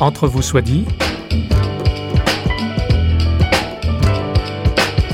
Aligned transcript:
Entre 0.00 0.26
vous 0.26 0.40
soit 0.40 0.62
dit. 0.62 0.86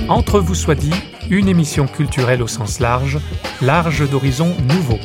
Entre 0.08 0.38
vous 0.38 0.54
soit 0.54 0.76
dit, 0.76 0.94
une 1.28 1.48
émission 1.48 1.88
culturelle 1.88 2.40
au 2.40 2.46
sens 2.46 2.78
large, 2.78 3.18
large 3.60 4.08
d'horizons 4.08 4.54
nouveaux. 4.68 5.00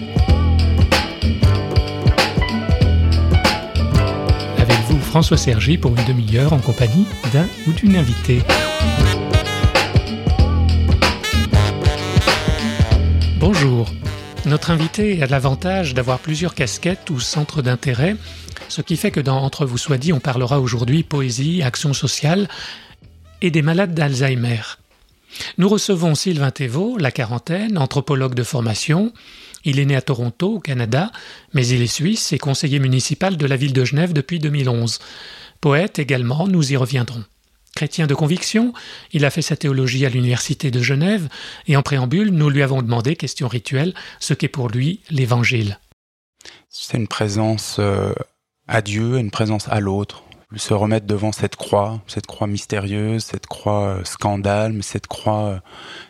Avec 4.60 4.78
vous, 4.88 5.00
François 5.00 5.38
Sergi, 5.38 5.80
pour 5.80 5.98
une 5.98 6.06
demi-heure 6.06 6.54
en 6.54 6.60
compagnie 6.60 7.08
d'un 7.34 7.48
ou 7.68 7.72
d'une 7.72 7.96
invitée. 7.96 8.44
Bonjour. 13.40 13.90
Notre 14.46 14.70
invité 14.70 15.24
a 15.24 15.26
l'avantage 15.26 15.96
d'avoir 15.96 16.20
plusieurs 16.20 16.54
casquettes 16.54 17.10
ou 17.10 17.20
centres 17.20 17.64
d'intérêt, 17.64 18.16
ce 18.72 18.82
qui 18.82 18.96
fait 18.96 19.12
que 19.12 19.20
dans 19.20 19.44
Entre 19.44 19.66
vous 19.66 19.78
soit 19.78 19.98
dit, 19.98 20.14
on 20.14 20.22
parlera 20.22 20.62
aujourd'hui 20.62 21.04
poésie, 21.04 21.62
action 21.62 21.94
sociale 21.94 22.48
et 23.42 23.52
des 23.52 23.62
malades 23.62 23.94
d'Alzheimer. 23.94 24.62
Nous 25.58 25.68
recevons 25.68 26.16
Sylvain 26.16 26.52
Thévaux, 26.52 26.98
la 26.98 27.12
quarantaine, 27.12 27.78
anthropologue 27.78 28.34
de 28.34 28.44
formation. 28.44 29.12
Il 29.66 29.80
est 29.80 29.86
né 29.86 29.96
à 29.96 30.02
Toronto, 30.02 30.56
au 30.56 30.60
Canada, 30.60 31.12
mais 31.54 31.68
il 31.68 31.82
est 31.82 31.88
suisse 31.88 32.32
et 32.32 32.38
conseiller 32.38 32.80
municipal 32.80 33.36
de 33.36 33.46
la 33.46 33.58
ville 33.58 33.74
de 33.74 33.84
Genève 33.84 34.14
depuis 34.14 34.40
2011. 34.40 35.00
Poète 35.60 36.00
également, 36.00 36.48
nous 36.48 36.72
y 36.72 36.78
reviendrons. 36.78 37.26
Chrétien 37.76 38.08
de 38.08 38.14
conviction, 38.14 38.74
il 39.12 39.26
a 39.26 39.30
fait 39.30 39.42
sa 39.42 39.58
théologie 39.58 40.06
à 40.06 40.10
l'Université 40.10 40.72
de 40.72 40.82
Genève, 40.82 41.28
et 41.68 41.76
en 41.76 41.82
préambule, 41.84 42.32
nous 42.32 42.50
lui 42.50 42.64
avons 42.64 42.82
demandé, 42.82 43.18
question 43.18 43.48
rituelle, 43.50 43.94
ce 44.20 44.34
qu'est 44.34 44.48
pour 44.48 44.70
lui 44.70 45.02
l'Évangile. 45.10 45.78
C'est 46.70 46.98
une 46.98 47.08
présence 47.08 47.78
euh, 47.80 48.14
à 48.72 48.82
Dieu, 48.82 49.18
une 49.18 49.32
présence 49.32 49.68
à 49.68 49.80
l'autre. 49.80 50.24
Se 50.56 50.74
remettre 50.74 51.06
devant 51.06 51.32
cette 51.32 51.56
croix, 51.56 52.02
cette 52.08 52.26
croix 52.26 52.48
mystérieuse, 52.48 53.24
cette 53.24 53.48
croix 53.48 53.86
euh, 53.86 54.04
scandale, 54.04 54.74
mais 54.74 54.82
cette 54.82 55.08
croix 55.08 55.46
euh, 55.46 55.60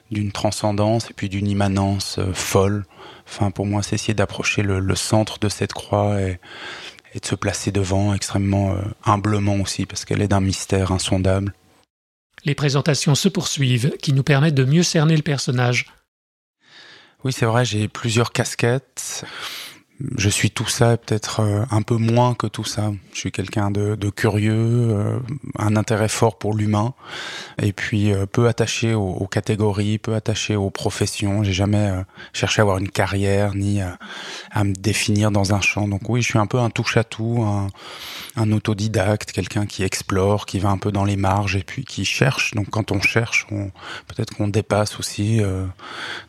d'une 0.09 0.31
transcendance 0.31 1.09
et 1.09 1.13
puis 1.13 1.29
d'une 1.29 1.47
immanence 1.47 2.19
folle. 2.33 2.85
Enfin, 3.27 3.51
pour 3.51 3.67
moi, 3.67 3.83
c'est 3.83 3.95
essayer 3.95 4.15
d'approcher 4.15 4.63
le, 4.63 4.79
le, 4.79 4.95
centre 4.95 5.37
de 5.37 5.47
cette 5.47 5.73
croix 5.73 6.19
et, 6.19 6.39
et 7.13 7.19
de 7.19 7.25
se 7.25 7.35
placer 7.35 7.71
devant 7.71 8.13
extrêmement 8.13 8.73
euh, 8.73 8.81
humblement 9.03 9.55
aussi, 9.55 9.85
parce 9.85 10.05
qu'elle 10.05 10.21
est 10.21 10.27
d'un 10.27 10.39
mystère 10.39 10.91
insondable. 10.91 11.53
Les 12.45 12.55
présentations 12.55 13.15
se 13.15 13.29
poursuivent, 13.29 13.95
qui 14.01 14.13
nous 14.13 14.23
permettent 14.23 14.55
de 14.55 14.65
mieux 14.65 14.83
cerner 14.83 15.15
le 15.15 15.21
personnage. 15.21 15.87
Oui, 17.23 17.31
c'est 17.31 17.45
vrai, 17.45 17.65
j'ai 17.65 17.87
plusieurs 17.87 18.31
casquettes 18.31 19.25
je 20.17 20.29
suis 20.29 20.51
tout 20.51 20.67
ça, 20.67 20.97
peut-être 20.97 21.41
euh, 21.41 21.65
un 21.71 21.81
peu 21.81 21.97
moins 21.97 22.33
que 22.33 22.47
tout 22.47 22.63
ça. 22.63 22.91
Je 23.13 23.19
suis 23.19 23.31
quelqu'un 23.31 23.71
de, 23.71 23.95
de, 23.95 24.09
curieux, 24.09 24.53
euh, 24.55 25.19
un 25.57 25.75
intérêt 25.75 26.07
fort 26.07 26.37
pour 26.37 26.53
l'humain, 26.53 26.93
et 27.61 27.73
puis 27.73 28.13
euh, 28.13 28.25
peu 28.25 28.47
attaché 28.47 28.93
aux, 28.93 29.09
aux, 29.09 29.27
catégories, 29.27 29.97
peu 29.97 30.15
attaché 30.15 30.55
aux 30.55 30.69
professions. 30.69 31.43
J'ai 31.43 31.53
jamais 31.53 31.91
cherché 32.33 32.61
à 32.61 32.63
avoir 32.63 32.77
une 32.77 32.89
carrière 32.89 33.55
ni 33.55 33.81
à, 33.81 33.97
à, 34.51 34.63
me 34.63 34.73
définir 34.73 35.31
dans 35.31 35.53
un 35.53 35.61
champ. 35.61 35.87
Donc 35.87 36.09
oui, 36.09 36.21
je 36.21 36.27
suis 36.27 36.39
un 36.39 36.47
peu 36.47 36.59
un 36.59 36.69
touche-à-tout, 36.69 37.43
un, 37.43 37.67
un, 38.35 38.51
autodidacte, 38.51 39.31
quelqu'un 39.31 39.65
qui 39.65 39.83
explore, 39.83 40.45
qui 40.45 40.59
va 40.59 40.69
un 40.69 40.77
peu 40.77 40.91
dans 40.91 41.05
les 41.05 41.17
marges 41.17 41.55
et 41.55 41.63
puis 41.63 41.85
qui 41.85 42.05
cherche. 42.05 42.53
Donc 42.53 42.69
quand 42.69 42.91
on 42.91 43.01
cherche, 43.01 43.47
on, 43.51 43.71
peut-être 44.07 44.35
qu'on 44.35 44.47
dépasse 44.47 44.99
aussi 44.99 45.41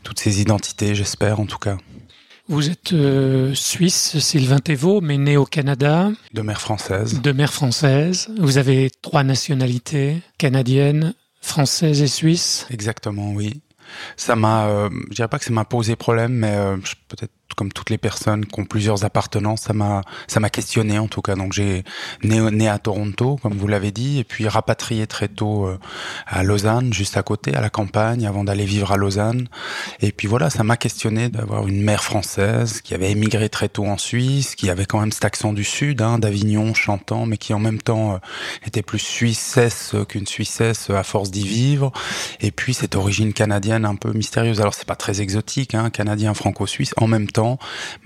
toutes 0.02 0.20
ces 0.20 0.40
identités, 0.40 0.94
j'espère 0.94 1.40
en 1.40 1.46
tout 1.46 1.58
cas. 1.58 1.76
Vous 2.48 2.68
êtes 2.68 2.92
euh, 2.92 3.54
suisse, 3.54 4.18
Sylvain 4.18 4.58
Thévaux, 4.58 5.00
mais 5.00 5.16
né 5.16 5.36
au 5.36 5.44
Canada. 5.44 6.10
De 6.32 6.42
mère 6.42 6.60
française. 6.60 7.20
De 7.20 7.32
mère 7.32 7.52
française. 7.52 8.28
Vous 8.38 8.58
avez 8.58 8.90
trois 9.00 9.22
nationalités, 9.22 10.22
canadienne, 10.38 11.14
française 11.40 12.02
et 12.02 12.08
suisse. 12.08 12.66
Exactement, 12.70 13.32
oui. 13.32 13.62
Ça 14.16 14.36
m'a, 14.36 14.66
euh, 14.66 14.90
je 15.10 15.14
dirais 15.14 15.28
pas 15.28 15.38
que 15.38 15.44
ça 15.44 15.52
m'a 15.52 15.64
posé 15.64 15.96
problème, 15.96 16.32
mais 16.32 16.52
euh, 16.54 16.76
peut-être 17.08 17.32
comme 17.54 17.72
toutes 17.72 17.90
les 17.90 17.98
personnes 17.98 18.46
qui 18.46 18.60
ont 18.60 18.64
plusieurs 18.64 19.04
appartenances, 19.04 19.62
ça 19.62 19.72
m'a 19.72 20.02
ça 20.26 20.40
m'a 20.40 20.50
questionné 20.50 20.98
en 20.98 21.08
tout 21.08 21.22
cas. 21.22 21.34
Donc 21.34 21.52
j'ai 21.52 21.84
né, 22.22 22.40
né 22.50 22.68
à 22.68 22.78
Toronto, 22.78 23.38
comme 23.42 23.54
vous 23.54 23.68
l'avez 23.68 23.92
dit, 23.92 24.18
et 24.18 24.24
puis 24.24 24.48
rapatrié 24.48 25.06
très 25.06 25.28
tôt 25.28 25.66
euh, 25.66 25.78
à 26.26 26.42
Lausanne, 26.42 26.92
juste 26.92 27.16
à 27.16 27.22
côté, 27.22 27.54
à 27.54 27.60
la 27.60 27.70
campagne, 27.70 28.26
avant 28.26 28.44
d'aller 28.44 28.64
vivre 28.64 28.92
à 28.92 28.96
Lausanne. 28.96 29.48
Et 30.00 30.12
puis 30.12 30.28
voilà, 30.28 30.50
ça 30.50 30.64
m'a 30.64 30.76
questionné 30.76 31.28
d'avoir 31.28 31.66
une 31.68 31.82
mère 31.82 32.04
française 32.04 32.80
qui 32.80 32.94
avait 32.94 33.10
émigré 33.10 33.48
très 33.48 33.68
tôt 33.68 33.86
en 33.86 33.98
Suisse, 33.98 34.54
qui 34.54 34.70
avait 34.70 34.86
quand 34.86 35.00
même 35.00 35.12
cet 35.12 35.24
accent 35.24 35.52
du 35.52 35.64
sud, 35.64 36.02
hein, 36.02 36.18
d'Avignon, 36.18 36.74
chantant, 36.74 37.26
mais 37.26 37.36
qui 37.36 37.54
en 37.54 37.58
même 37.58 37.80
temps 37.80 38.14
euh, 38.14 38.18
était 38.66 38.82
plus 38.82 38.98
suissesse 38.98 39.94
qu'une 40.08 40.26
suissesse 40.26 40.90
à 40.90 41.02
force 41.02 41.30
d'y 41.30 41.46
vivre. 41.46 41.92
Et 42.40 42.50
puis 42.50 42.74
cette 42.74 42.96
origine 42.96 43.32
canadienne 43.32 43.84
un 43.84 43.96
peu 43.96 44.12
mystérieuse. 44.12 44.60
Alors 44.60 44.74
c'est 44.74 44.86
pas 44.86 44.96
très 44.96 45.20
exotique, 45.20 45.74
hein, 45.74 45.90
canadien 45.90 46.34
franco-suisse, 46.34 46.94
en 46.96 47.06
même 47.06 47.28
temps 47.28 47.41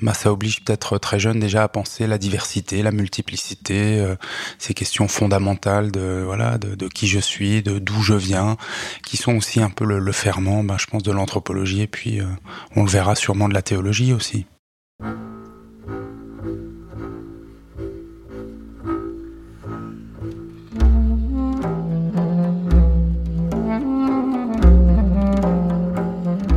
bah, 0.02 0.14
ça 0.14 0.32
oblige 0.32 0.64
peut-être 0.64 0.98
très 0.98 1.18
jeune 1.18 1.40
déjà 1.40 1.62
à 1.62 1.68
penser 1.68 2.06
la 2.06 2.18
diversité, 2.18 2.82
la 2.82 2.92
multiplicité, 2.92 3.98
euh, 4.00 4.16
ces 4.58 4.74
questions 4.74 5.08
fondamentales 5.08 5.90
de 5.92 6.22
voilà 6.24 6.58
de, 6.58 6.88
qui 6.88 7.06
je 7.06 7.18
suis, 7.18 7.62
de 7.62 7.78
d'où 7.78 8.02
je 8.02 8.14
viens, 8.14 8.56
qui 9.04 9.16
sont 9.16 9.36
aussi 9.36 9.60
un 9.60 9.70
peu 9.70 9.84
le, 9.84 9.98
le 9.98 10.12
ferment, 10.12 10.64
bah, 10.64 10.76
je 10.78 10.86
pense, 10.86 11.02
de 11.02 11.12
l'anthropologie 11.12 11.82
et 11.82 11.86
puis 11.86 12.20
euh, 12.20 12.26
on 12.74 12.84
le 12.84 12.90
verra 12.90 13.14
sûrement 13.14 13.48
de 13.48 13.54
la 13.54 13.62
théologie 13.62 14.12
aussi. 14.12 14.46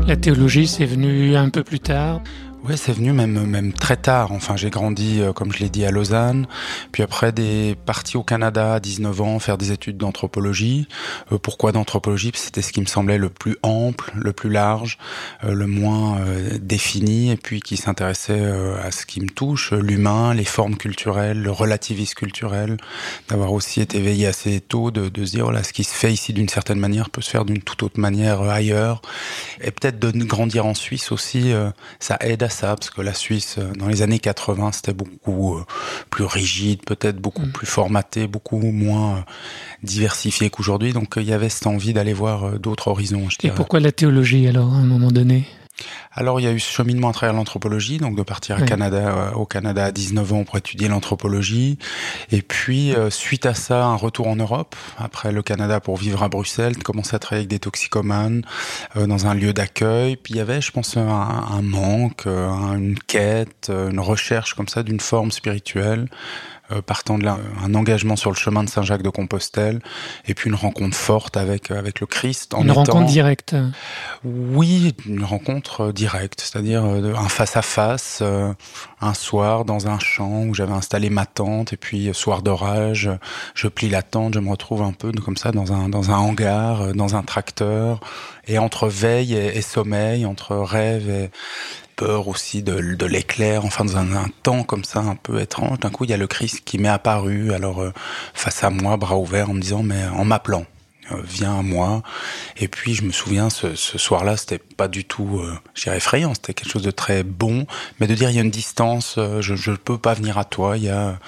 La 0.10 0.18
théologie, 0.18 0.66
c'est 0.66 0.88
venu 0.88 1.36
un 1.36 1.50
peu 1.50 1.64
plus 1.64 1.80
tard. 1.80 2.22
Oui, 2.70 2.78
c'est 2.78 2.94
venu 2.94 3.14
même 3.14 3.48
même 3.48 3.74
très 3.74 3.98
tard. 3.98 4.32
Enfin, 4.32 4.56
j'ai 4.56 4.70
grandi, 4.70 5.22
euh, 5.22 5.34
comme 5.34 5.52
je 5.52 5.58
l'ai 5.58 5.70
dit, 5.70 5.86
à 5.86 5.90
Lausanne. 5.90 6.46
Puis 6.92 7.02
après, 7.02 7.32
des 7.32 7.76
parties 7.88 8.16
au 8.16 8.22
Canada 8.22 8.76
à 8.76 8.80
19 8.80 9.22
ans, 9.22 9.40
faire 9.40 9.58
des 9.58 9.72
études 9.72 9.98
d'anthropologie. 9.98 10.88
Euh, 11.32 11.40
pourquoi 11.40 11.72
d'anthropologie? 11.72 12.32
C'était 12.36 12.62
ce 12.62 12.72
qui 12.72 12.80
me 12.80 12.86
semblait 12.86 13.18
le 13.18 13.30
plus 13.30 13.58
ample, 13.64 14.12
le 14.14 14.34
plus 14.34 14.52
large, 14.52 15.00
euh, 15.44 15.56
le 15.56 15.66
moins 15.66 16.20
défini, 16.62 17.32
et 17.32 17.38
puis 17.38 17.60
qui 17.60 17.76
s'intéressait 17.76 18.40
à 18.84 18.92
ce 18.92 19.08
qui 19.08 19.20
me 19.20 19.30
touche, 19.30 19.74
l'humain, 19.74 20.36
les 20.36 20.46
formes 20.46 20.76
culturelles, 20.76 21.42
le 21.42 21.52
relativisme 21.52 22.14
culturel. 22.14 22.78
D'avoir 23.30 23.52
aussi 23.52 23.82
été 23.82 23.98
éveillé 23.98 24.28
assez 24.28 24.62
tôt, 24.62 24.92
de, 24.92 25.26
se 25.26 25.32
dire, 25.32 25.52
ce 25.64 25.74
qui 25.74 25.84
se 25.84 25.96
fait 25.96 26.14
ici 26.14 26.34
d'une 26.34 26.50
certaine 26.50 26.80
manière 26.80 27.10
peut 27.10 27.22
se 27.22 27.32
faire 27.32 27.46
d'une 27.46 27.64
toute 27.64 27.82
autre 27.82 28.00
manière 28.00 28.44
ailleurs. 28.44 29.02
Et 29.62 29.72
peut-être 29.72 29.98
de 29.98 30.12
grandir 30.24 30.68
en 30.68 30.76
Suisse 30.76 31.12
aussi, 31.12 31.52
ça 32.00 32.18
aide 32.22 32.44
à 32.44 32.50
ça, 32.60 32.76
parce 32.76 32.90
que 32.90 33.02
la 33.02 33.14
Suisse, 33.14 33.58
dans 33.78 33.88
les 33.88 34.02
années 34.02 34.20
80, 34.20 34.72
c'était 34.74 34.94
beaucoup 34.94 35.56
euh, 35.56 35.66
plus 36.10 36.26
rigide, 36.26 36.84
peut-être 36.86 37.18
beaucoup 37.18 37.46
mmh. 37.46 37.52
plus 37.52 37.68
formaté, 37.68 38.28
beaucoup 38.28 38.60
moins 38.60 39.18
euh, 39.18 39.22
diversifié 39.84 40.50
qu'aujourd'hui. 40.50 40.94
Donc 40.94 41.14
il 41.18 41.24
y 41.24 41.34
avait 41.34 41.50
cette 41.50 41.68
envie 41.68 41.94
d'aller 41.94 42.14
voir 42.14 42.44
euh, 42.44 42.58
d'autres 42.58 42.90
horizons. 42.90 43.30
Je 43.30 43.48
Et 43.48 43.52
pourquoi 43.52 43.80
la 43.80 43.92
théologie 43.92 44.48
alors, 44.48 44.74
à 44.74 44.78
un 44.78 44.86
moment 44.86 45.12
donné? 45.12 45.46
Alors 46.12 46.40
il 46.40 46.44
y 46.44 46.48
a 46.48 46.52
eu 46.52 46.60
ce 46.60 46.72
cheminement 46.72 47.10
à 47.10 47.14
travers 47.14 47.34
l'anthropologie, 47.34 47.98
donc 47.98 48.16
de 48.16 48.24
partir 48.24 48.58
à. 48.58 48.62
Canada, 48.62 48.98
euh, 48.98 49.32
au 49.32 49.46
Canada 49.46 49.86
à 49.86 49.92
19 49.92 50.34
ans 50.34 50.44
pour 50.44 50.58
étudier 50.58 50.88
l'anthropologie, 50.88 51.78
et 52.32 52.42
puis 52.42 52.94
euh, 52.94 53.10
suite 53.10 53.46
à 53.46 53.54
ça 53.54 53.86
un 53.86 53.96
retour 53.96 54.28
en 54.28 54.36
Europe, 54.36 54.76
après 54.98 55.32
le 55.32 55.42
Canada 55.42 55.80
pour 55.80 55.98
vivre 55.98 56.22
à 56.24 56.30
Bruxelles, 56.30 56.78
commencer 56.78 57.16
à 57.16 57.20
travailler 57.20 57.42
avec 57.42 57.50
des 57.50 57.60
toxicomanes 57.60 58.44
euh, 58.96 59.08
dans 59.08 59.28
un 59.28 59.34
lieu 59.34 59.54
d'accueil, 59.54 60.18
puis 60.18 60.34
il 60.34 60.38
y 60.38 60.42
avait 60.42 60.62
je 60.62 60.72
pense 60.72 60.98
un, 60.98 61.08
un 61.08 61.62
manque, 61.62 62.26
une 62.26 62.98
quête, 63.08 63.70
une 63.70 64.00
recherche 64.00 64.54
comme 64.54 64.68
ça 64.68 64.84
d'une 64.84 65.00
forme 65.00 65.32
spirituelle 65.32 66.08
euh, 66.10 66.59
partant 66.86 67.18
de 67.18 67.26
là, 67.26 67.38
un 67.64 67.74
engagement 67.74 68.16
sur 68.16 68.30
le 68.30 68.36
chemin 68.36 68.64
de 68.64 68.70
Saint-Jacques 68.70 69.02
de 69.02 69.10
Compostelle, 69.10 69.80
et 70.28 70.34
puis 70.34 70.50
une 70.50 70.56
rencontre 70.56 70.96
forte 70.96 71.38
avec 71.38 71.72
avec 71.72 72.00
le 72.00 72.08
Christ. 72.08 72.54
En 72.54 72.62
une 72.62 72.70
étant... 72.70 72.84
rencontre 72.84 73.06
directe. 73.08 73.56
Oui, 74.24 74.96
une 75.06 75.24
rencontre 75.24 75.92
directe, 75.92 76.42
c'est-à-dire 76.42 76.84
euh, 76.86 77.14
un 77.16 77.30
face 77.30 77.58
à 77.58 77.62
face, 77.62 78.22
un 79.02 79.14
soir 79.14 79.66
dans 79.66 79.88
un 79.88 80.00
champ 80.00 80.44
où 80.44 80.54
j'avais 80.54 80.74
installé 80.74 81.10
ma 81.10 81.26
tente, 81.26 81.74
et 81.74 81.78
puis 81.78 82.10
soir 82.14 82.42
d'orage, 82.42 83.10
je 83.56 83.68
plie 83.68 83.90
la 83.90 84.02
tente, 84.02 84.34
je 84.34 84.40
me 84.40 84.50
retrouve 84.50 84.82
un 84.82 84.94
peu 84.94 85.12
comme 85.12 85.38
ça 85.38 85.52
dans 85.52 85.74
un 85.74 85.90
dans 85.90 86.12
un 86.12 86.18
hangar, 86.18 86.94
dans 86.94 87.16
un 87.16 87.24
tracteur, 87.24 88.00
et 88.50 88.58
entre 88.58 88.90
veille 88.90 89.36
et, 89.36 89.58
et 89.58 89.62
sommeil, 89.62 90.26
entre 90.26 90.56
rêve 90.56 91.10
et 91.10 91.30
peur 91.96 92.30
aussi 92.30 92.64
de, 92.64 92.96
de 92.96 93.06
l'éclair, 93.06 93.66
enfin 93.66 93.84
dans 93.84 93.98
un, 93.98 94.14
un, 94.14 94.28
temps 94.44 94.64
comme 94.64 94.86
ça 94.86 95.00
un 95.00 95.16
peu 95.16 95.42
étrange. 95.42 95.80
D'un 95.80 95.90
coup, 95.90 96.06
il 96.06 96.10
y 96.10 96.14
a 96.14 96.18
le 96.18 96.28
Christ 96.28 96.62
qui 96.64 96.78
m'est 96.78 96.88
apparu, 96.88 97.54
alors 97.54 97.82
euh, 97.82 97.94
face 98.34 98.64
à 98.64 98.70
moi, 98.70 98.96
bras 98.96 99.18
ouverts, 99.18 99.50
en 99.50 99.54
me 99.54 99.62
disant, 99.62 99.84
mais 99.84 100.08
en 100.08 100.24
m'appelant. 100.24 100.66
vient 101.26 101.60
à 101.60 101.62
moi. 101.62 102.04
Et 102.56 102.70
puis 102.70 102.94
je 102.94 103.04
me 103.04 103.12
souviens, 103.12 103.50
ce, 103.50 103.76
soir-là, 103.76 104.38
c'était 104.38 104.60
pas 104.60 104.88
du 104.88 105.04
tout, 105.04 105.42
je 105.74 105.84
dirais, 105.84 105.98
effrayant, 105.98 106.34
c'était 106.36 106.54
quelque 106.54 106.72
chose 106.72 106.84
de 106.84 106.92
très 106.92 107.24
bon, 107.24 107.66
mais 108.00 108.08
de 108.08 108.16
dire 108.16 108.30
il 108.30 108.36
y 108.36 108.40
a 108.40 108.44
une 108.44 108.52
distance, 108.52 109.16
je 109.18 109.72
ne 109.72 109.76
peux 109.76 109.98
pas 109.98 110.14
venir 110.14 110.38
à 110.38 110.46
toi, 110.46 110.78
il 110.78 110.84
y 110.84 110.90
a, 110.90 111.20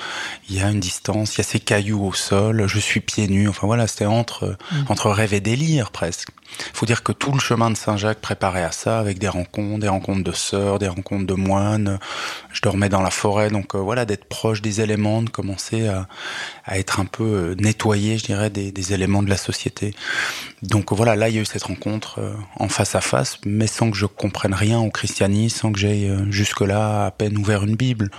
il 0.50 0.56
y 0.56 0.62
a 0.62 0.70
une 0.70 0.80
distance, 0.80 1.36
il 1.36 1.40
y 1.40 1.42
a 1.42 1.44
ces 1.44 1.60
cailloux 1.60 2.06
au 2.06 2.14
sol, 2.14 2.66
je 2.68 2.80
suis 2.80 3.02
pieds 3.02 3.28
nus, 3.28 3.50
enfin 3.50 3.68
voilà, 3.68 3.88
c'était 3.88 4.06
entre, 4.06 4.56
mmh. 4.72 4.76
entre 4.90 5.10
rêve 5.10 5.34
et 5.34 5.42
délire 5.42 5.92
presque. 5.92 6.30
Il 6.60 6.78
faut 6.78 6.86
dire 6.86 7.04
que 7.04 7.12
tout 7.12 7.32
le 7.32 7.40
chemin 7.40 7.70
de 7.70 7.78
Saint-Jacques 7.78 8.22
préparait 8.22 8.64
à 8.64 8.72
ça, 8.72 9.00
avec 9.00 9.20
des 9.20 9.28
rencontres, 9.28 9.80
des 9.80 9.88
rencontres 9.88 10.24
de 10.24 10.32
sœurs, 10.32 10.80
des 10.80 10.88
rencontres 10.88 11.26
de 11.26 11.34
moines. 11.34 12.00
Je 12.52 12.62
dormais 12.62 12.90
dans 12.90 13.02
la 13.02 13.10
forêt, 13.10 13.50
donc 13.50 13.76
euh, 13.76 13.80
voilà, 13.80 14.06
d'être 14.06 14.26
proche 14.26 14.62
des 14.62 14.82
éléments, 14.82 15.22
de 15.22 15.30
commencer 15.30 15.88
à, 15.88 16.08
être 16.78 17.00
un 17.00 17.06
peu 17.06 17.24
euh, 17.24 17.56
nettoyé, 17.56 18.18
je 18.18 18.26
dirais, 18.26 18.50
des, 18.50 18.94
éléments 18.94 19.24
de 19.24 19.30
la 19.30 19.38
société. 19.38 19.94
Donc 20.64 20.92
voilà, 20.92 21.16
là, 21.16 21.30
il 21.30 21.36
y 21.36 21.38
a 21.38 21.42
eu 21.42 21.46
cette 21.46 21.64
rencontre 21.64 22.20
euh, 22.20 22.34
en 22.58 22.68
face 22.68 22.96
à 22.96 23.02
face, 23.02 23.38
mais 23.46 23.68
sans 23.68 23.92
que 23.92 23.98
je 23.98 24.06
comprenne 24.06 24.54
rien 24.54 24.80
au 24.80 24.90
christianisme, 24.90 25.58
sans 25.58 25.72
que 25.72 25.80
j'aie 25.80 26.10
jusque-là 26.30 27.06
à 27.06 27.12
peine 27.12 27.38
ouvert 27.38 27.64
une 27.64 27.76
Bible. 27.76 28.10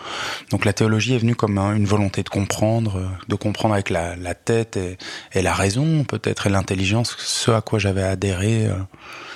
Donc 0.50 0.64
la 0.64 0.72
théologie 0.72 1.14
est 1.14 1.18
venue 1.18 1.34
comme 1.34 1.58
une 1.58 1.84
volonté 1.84 2.22
de 2.22 2.28
comprendre, 2.28 3.10
de 3.28 3.34
comprendre 3.34 3.74
avec 3.74 3.90
la, 3.90 4.34
tête 4.34 4.76
et, 4.76 4.98
et, 5.32 5.42
la 5.42 5.52
raison, 5.52 6.04
peut-être, 6.04 6.46
et 6.46 6.50
l'intelligence, 6.50 7.16
ce 7.18 7.50
à 7.50 7.60
quoi 7.60 7.78
j'avais 7.78 8.02
à 8.02 8.16
euh, 8.24 8.74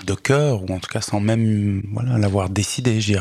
de 0.06 0.15
cœur, 0.15 0.62
ou 0.62 0.73
en 0.73 0.79
tout 0.79 0.91
cas 0.91 1.00
sans 1.00 1.21
même 1.21 1.83
l'avoir 2.19 2.50
décidé, 2.50 3.00
je. 3.00 3.15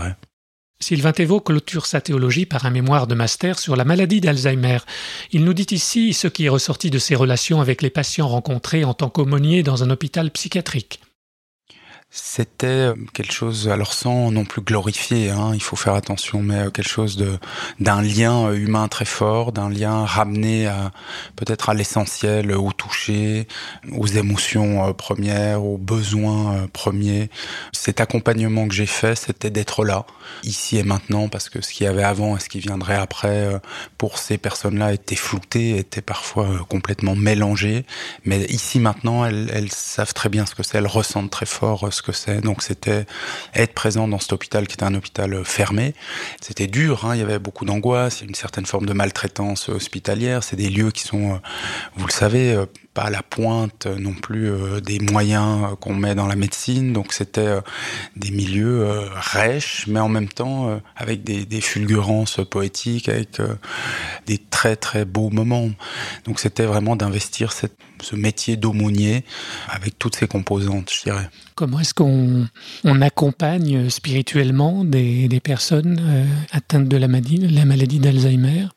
Sylvain 0.80 1.14
Thévaux 1.14 1.40
clôture 1.40 1.86
sa 1.86 2.02
théologie 2.02 2.46
par 2.46 2.66
un 2.66 2.70
mémoire 2.70 3.08
de 3.08 3.16
master 3.16 3.58
sur 3.58 3.76
la 3.76 3.86
maladie 3.86 4.22
d'Alzheimer. 4.22 4.80
Il 5.32 5.46
nous 5.46 5.54
dit 5.54 5.68
ici 5.72 6.14
ce 6.14 6.28
qui 6.28 6.46
est 6.46 6.50
ressorti 6.50 6.90
de 6.90 7.00
ses 7.00 7.16
relations 7.16 7.62
avec 7.62 7.82
les 7.82 7.90
patients 7.90 8.28
rencontrés 8.28 8.84
en 8.84 8.94
tant 8.94 9.10
qu'aumônier 9.10 9.64
dans 9.64 9.84
un 9.84 9.90
hôpital 9.90 10.30
psychiatrique. 10.32 11.00
C'était 12.18 12.68
euh, 12.68 12.96
quelque 13.14 13.34
chose, 13.34 13.68
alors 13.68 13.92
sans 13.92 14.32
non 14.32 14.46
plus 14.46 14.62
glorifier, 14.62 15.32
hein, 15.32 15.52
il 15.54 15.62
faut 15.62 15.76
faire 15.76 15.96
attention, 15.96 16.42
mais 16.42 16.56
euh, 16.60 16.70
quelque 16.70 16.88
chose 16.88 17.18
de 17.18 17.38
d'un 17.82 18.02
lien 18.02 18.48
euh, 18.48 18.54
humain 18.56 18.88
très 18.88 19.04
fort, 19.04 19.52
d'un 19.52 19.70
lien 19.70 20.06
ramené 20.06 20.66
à 20.66 20.94
peut-être 21.36 21.68
à 21.68 21.74
l'essentiel, 21.74 22.54
au 22.54 22.72
toucher, 22.72 23.50
aux 23.92 24.08
émotions 24.08 24.94
premières, 24.94 25.66
aux 25.66 25.78
besoins 25.78 26.68
premiers. 26.72 27.30
Cet 27.74 28.00
accompagnement 28.00 28.66
que 28.70 28.74
j'ai 28.74 28.86
fait, 28.86 29.16
c'était 29.16 29.50
d'être 29.50 29.84
là, 29.84 30.06
ici 30.44 30.78
et 30.78 30.84
maintenant, 30.84 31.28
parce 31.28 31.50
que 31.50 31.60
ce 31.60 31.74
qu'il 31.74 31.86
y 31.86 31.90
avait 31.90 32.04
avant 32.04 32.38
et 32.38 32.40
ce 32.40 32.48
qui 32.48 32.60
viendrait 32.60 32.96
après, 32.96 33.60
pour 33.98 34.20
ces 34.20 34.38
personnes-là, 34.38 34.94
était 34.94 35.18
flouté, 35.18 35.78
était 35.78 36.02
parfois 36.02 36.48
complètement 36.70 37.16
mélangé. 37.16 37.86
Mais 38.24 38.46
ici 38.46 38.80
maintenant, 38.80 39.26
elles, 39.26 39.52
elles 39.54 39.72
savent 39.72 40.14
très 40.14 40.30
bien 40.30 40.46
ce 40.46 40.56
que 40.56 40.64
c'est, 40.64 40.78
elles 40.78 40.88
ressentent 40.88 41.32
très 41.32 41.46
fort 41.46 41.92
ce 41.92 42.05
que 42.06 42.12
c'est. 42.12 42.42
Donc 42.42 42.62
c'était 42.62 43.06
être 43.54 43.74
présent 43.74 44.08
dans 44.08 44.20
cet 44.20 44.34
hôpital 44.34 44.68
qui 44.68 44.76
était 44.76 44.84
un 44.84 44.94
hôpital 44.94 45.34
euh, 45.34 45.44
fermé. 45.44 45.94
C'était 46.42 46.68
dur, 46.68 47.06
hein, 47.06 47.16
il 47.16 47.20
y 47.20 47.24
avait 47.24 47.40
beaucoup 47.40 47.66
d'angoisse, 47.66 48.22
une 48.22 48.36
certaine 48.36 48.66
forme 48.66 48.86
de 48.86 48.94
maltraitance 48.94 49.70
hospitalière. 49.70 50.44
C'est 50.44 50.56
des 50.56 50.70
lieux 50.70 50.92
qui 50.92 51.04
sont, 51.04 51.36
euh, 51.36 51.38
vous 51.96 52.08
le 52.08 52.12
savez, 52.12 52.54
euh, 52.54 52.66
pas 52.96 53.04
à 53.04 53.10
la 53.12 53.22
pointe 53.22 53.86
non 53.86 54.14
plus 54.14 54.50
des 54.82 55.00
moyens 55.00 55.76
qu'on 55.80 55.94
met 55.94 56.16
dans 56.16 56.26
la 56.26 56.36
médecine. 56.36 56.94
Donc 56.94 57.14
c'était 57.14 57.60
des 58.16 58.32
milieux 58.32 58.88
rêches, 59.14 59.86
mais 59.88 60.00
en 60.00 60.10
même 60.10 60.30
temps 60.30 60.82
avec 60.96 61.24
des, 61.24 61.62
fulgurances 61.62 62.40
poétiques, 62.50 63.10
avec 63.10 63.40
des 64.26 64.40
très 64.40 64.76
très 64.76 65.06
beaux 65.06 65.30
moments. 65.30 65.70
Donc 66.26 66.40
c'était 66.40 66.66
vraiment 66.66 66.96
d'investir 66.96 67.52
ce 67.52 67.68
métier 68.16 68.56
d'aumônier 68.58 69.24
avec 69.70 69.98
toutes 70.00 70.16
ses 70.16 70.28
composantes, 70.28 70.92
je 70.92 71.04
dirais. 71.04 71.30
Comment 71.56 71.80
est-ce 71.80 71.94
qu'on 71.94 72.48
on 72.84 73.02
accompagne 73.02 73.90
spirituellement 73.90 74.84
des, 74.84 75.40
personnes 75.44 76.00
euh, 76.02 76.26
atteintes 76.52 76.88
de 76.88 76.98
la 76.98 77.08
maladie, 77.08 77.38
la 77.38 77.66
maladie 77.66 78.00
d'Alzheimer? 78.00 78.68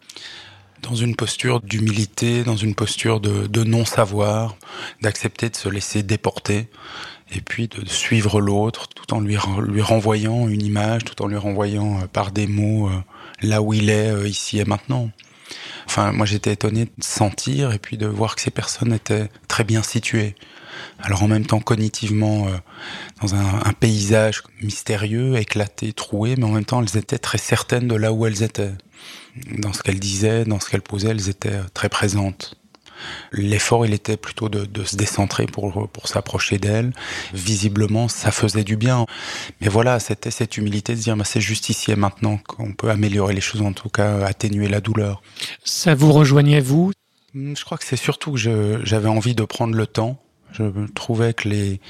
Dans 0.82 0.94
une 0.94 1.16
posture 1.16 1.60
d'humilité, 1.60 2.44
dans 2.44 2.56
une 2.56 2.74
posture 2.74 3.20
de, 3.20 3.64
non-savoir, 3.64 4.56
d'accepter 5.02 5.48
de 5.48 5.56
se 5.56 5.68
laisser 5.68 6.02
déporter 6.02 6.68
et 7.30 7.40
puis 7.40 7.68
de 7.68 7.86
suivre 7.86 8.40
l'autre 8.40 8.88
tout 8.88 9.12
en 9.12 9.20
lui, 9.20 9.36
lui 9.66 9.82
renvoyant 9.82 10.48
une 10.48 10.62
image, 10.62 11.04
tout 11.04 11.20
en 11.22 11.26
lui 11.26 11.36
renvoyant 11.36 12.00
euh, 12.00 12.06
par 12.06 12.30
des 12.30 12.46
mots 12.46 12.88
euh, 12.88 12.92
là 13.42 13.60
où 13.60 13.74
il 13.74 13.90
est 13.90 14.26
ici 14.26 14.58
et 14.58 14.64
maintenant. 14.64 15.10
Enfin, 15.86 16.12
moi 16.12 16.24
j'étais 16.24 16.52
étonné 16.52 16.86
de 16.86 16.90
sentir 17.00 17.72
et 17.72 17.78
puis 17.78 17.98
de 17.98 18.06
voir 18.06 18.34
que 18.34 18.40
ces 18.40 18.50
personnes 18.50 18.92
étaient 18.92 19.28
très 19.46 19.64
bien 19.64 19.82
situées. 19.82 20.36
Alors 21.00 21.22
en 21.22 21.28
même 21.28 21.46
temps 21.46 21.60
cognitivement 21.60 22.48
euh, 22.48 22.56
dans 23.22 23.34
un, 23.34 23.62
un, 23.64 23.72
paysage 23.72 24.42
mystérieux, 24.62 25.36
éclaté, 25.36 25.92
troué, 25.92 26.34
mais 26.36 26.44
en 26.44 26.52
même 26.52 26.64
temps 26.64 26.82
elles 26.82 26.96
étaient 26.96 27.18
très 27.18 27.38
certaines 27.38 27.88
de 27.88 27.94
là 27.94 28.12
où 28.12 28.26
elles 28.26 28.42
étaient. 28.42 28.72
Dans 29.58 29.72
ce 29.72 29.82
qu'elles 29.82 30.00
disaient, 30.00 30.44
dans 30.44 30.58
ce 30.58 30.68
qu'elles 30.68 30.82
posaient, 30.82 31.10
elles 31.10 31.28
étaient 31.28 31.60
très 31.72 31.88
présentes. 31.88 32.58
L'effort, 33.32 33.86
il 33.86 33.94
était 33.94 34.16
plutôt 34.16 34.48
de, 34.48 34.84
se 34.84 34.96
décentrer 34.96 35.46
pour, 35.46 35.88
pour 35.88 36.08
s'approcher 36.08 36.58
d'elle. 36.58 36.92
Visiblement, 37.32 38.08
ça 38.08 38.30
faisait 38.30 38.64
du 38.64 38.76
bien. 38.76 39.06
Mais 39.60 39.68
voilà, 39.68 40.00
c'était 40.00 40.30
cette 40.30 40.56
humilité 40.56 40.94
de 40.94 41.00
dire, 41.00 41.16
bah, 41.16 41.24
c'est 41.24 41.40
juste 41.40 41.68
ici 41.68 41.90
et 41.90 41.96
maintenant 41.96 42.38
qu'on 42.38 42.72
peut 42.72 42.90
améliorer 42.90 43.34
les 43.34 43.40
choses, 43.40 43.62
en 43.62 43.72
tout 43.72 43.88
cas 43.88 44.24
atténuer 44.24 44.68
la 44.68 44.80
douleur. 44.80 45.22
Ça 45.64 45.94
vous 45.94 46.12
rejoignait, 46.12 46.60
vous? 46.60 46.92
Je 47.34 47.64
crois 47.64 47.78
que 47.78 47.84
c'est 47.84 47.96
surtout 47.96 48.32
que 48.32 48.80
j'avais 48.84 49.08
envie 49.08 49.34
de 49.34 49.44
prendre 49.44 49.74
le 49.74 49.86
temps 49.86 50.18
je 50.52 50.64
trouvais 50.94 51.34
que 51.34 51.48
les, 51.48 51.80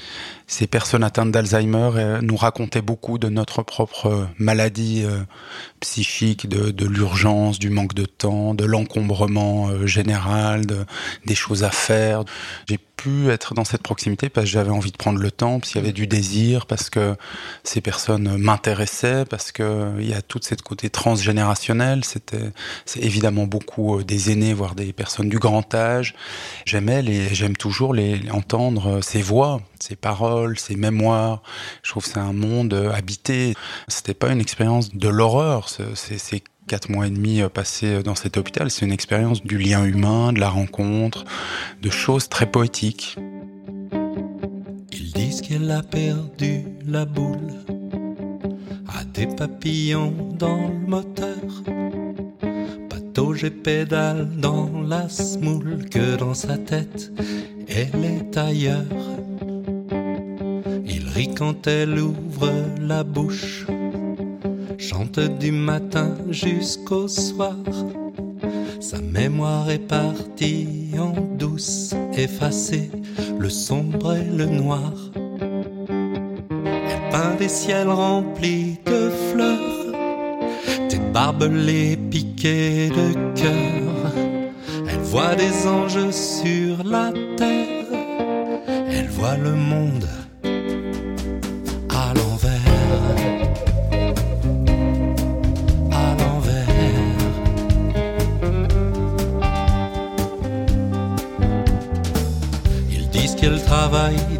ces 0.47 0.67
personnes 0.67 1.03
atteintes 1.03 1.31
d'Alzheimer 1.31 1.91
euh, 1.95 2.21
nous 2.21 2.35
racontaient 2.35 2.81
beaucoup 2.81 3.17
de 3.17 3.29
notre 3.29 3.63
propre 3.63 4.27
maladie 4.37 5.03
euh, 5.05 5.19
psychique, 5.79 6.47
de, 6.49 6.71
de 6.71 6.85
l'urgence, 6.85 7.59
du 7.59 7.69
manque 7.69 7.93
de 7.93 8.05
temps, 8.05 8.53
de 8.53 8.65
l'encombrement 8.65 9.69
euh, 9.69 9.85
général, 9.85 10.65
de, 10.65 10.85
des 11.25 11.35
choses 11.35 11.63
à 11.63 11.71
faire. 11.71 12.23
Pu 12.99 13.29
être 13.29 13.53
dans 13.53 13.63
cette 13.63 13.81
proximité 13.81 14.27
parce 14.27 14.45
que 14.47 14.51
j'avais 14.51 14.71
envie 14.71 14.91
de 14.91 14.97
prendre 14.97 15.19
le 15.19 15.31
temps, 15.31 15.59
parce 15.59 15.71
qu'il 15.71 15.79
y 15.79 15.83
avait 15.83 15.93
du 15.93 16.05
désir, 16.05 16.65
parce 16.65 16.89
que 16.89 17.15
ces 17.63 17.79
personnes 17.79 18.35
m'intéressaient, 18.35 19.23
parce 19.23 19.53
que 19.53 19.93
il 19.99 20.09
y 20.09 20.13
a 20.13 20.21
toute 20.21 20.43
cette 20.43 20.63
côté 20.63 20.89
transgénérationnel. 20.89 22.03
C'était, 22.03 22.51
c'est 22.85 22.99
évidemment 22.99 23.45
beaucoup 23.45 24.03
des 24.03 24.31
aînés, 24.31 24.53
voire 24.53 24.75
des 24.75 24.91
personnes 24.91 25.29
du 25.29 25.39
grand 25.39 25.73
âge. 25.73 26.13
J'aimais 26.65 27.01
les, 27.01 27.33
j'aime 27.33 27.55
toujours 27.55 27.93
les 27.93 28.19
entendre 28.31 28.99
ces 29.01 29.21
voix, 29.21 29.61
ces 29.79 29.95
paroles, 29.95 30.59
ces 30.59 30.75
mémoires. 30.75 31.41
Je 31.83 31.91
trouve 31.91 32.03
que 32.03 32.09
c'est 32.09 32.19
un 32.19 32.33
monde 32.33 32.73
habité. 32.93 33.53
C'était 33.87 34.13
pas 34.13 34.29
une 34.29 34.41
expérience 34.41 34.93
de 34.93 35.07
l'horreur. 35.07 35.69
C'est 35.69 36.43
quatre 36.69 36.89
mois 36.89 37.07
et 37.07 37.09
demi 37.09 37.41
euh, 37.41 37.49
passés 37.49 37.95
euh, 37.95 38.03
dans 38.03 38.13
cet 38.13 38.37
hôpital, 38.37 38.69
c'est 38.69 38.85
une 38.85 38.91
expérience 38.91 39.41
du 39.41 39.57
lien 39.57 39.83
humain, 39.83 40.31
de 40.31 40.39
la 40.39 40.49
rencontre, 40.49 41.25
de 41.81 41.89
choses 41.89 42.29
très 42.29 42.45
poétiques. 42.45 43.17
Ils 44.91 45.11
disent 45.11 45.41
qu'elle 45.41 45.71
a 45.71 45.81
perdu 45.81 46.65
la 46.85 47.05
boule, 47.05 47.55
a 48.87 49.03
des 49.03 49.25
papillons 49.25 50.13
dans 50.37 50.67
le 50.67 50.87
moteur, 50.87 51.43
patauge 52.87 53.43
et 53.45 53.49
pédale 53.49 54.29
dans 54.37 54.69
la 54.87 55.09
smoule, 55.09 55.89
que 55.89 56.17
dans 56.17 56.35
sa 56.35 56.59
tête, 56.59 57.11
elle 57.67 58.05
est 58.05 58.37
ailleurs. 58.37 58.85
Il 60.85 61.07
rit 61.07 61.33
quand 61.33 61.65
elle 61.65 61.97
ouvre 61.97 62.51
la 62.79 63.03
bouche 63.03 63.65
chante 64.79 65.19
du 65.19 65.51
matin 65.51 66.15
jusqu'au 66.29 67.07
soir. 67.07 67.55
Sa 68.79 69.01
mémoire 69.01 69.69
est 69.69 69.87
partie 69.87 70.91
en 70.97 71.11
douce, 71.35 71.93
effacée, 72.13 72.89
le 73.37 73.49
sombre 73.49 74.15
et 74.15 74.23
le 74.23 74.45
noir. 74.45 74.93
Elle 76.63 77.09
peint 77.11 77.35
des 77.37 77.49
ciels 77.49 77.89
remplis 77.89 78.79
de 78.85 79.11
fleurs, 79.31 79.93
des 80.89 80.99
barbelés 81.13 81.97
piqués 82.09 82.89
de 82.89 83.13
cœur. 83.35 84.13
Elle 84.89 85.03
voit 85.03 85.35
des 85.35 85.67
anges 85.67 86.09
sur 86.11 86.83
la 86.85 87.11
terre, 87.35 87.85
elle 88.89 89.09
voit 89.09 89.35
le 89.35 89.55
monde 89.55 90.07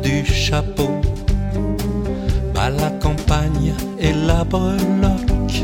du 0.02 0.26
chapeau, 0.26 0.90
à 2.56 2.70
la 2.70 2.90
campagne 2.92 3.74
et 4.00 4.14
la 4.14 4.44
breloque, 4.44 5.64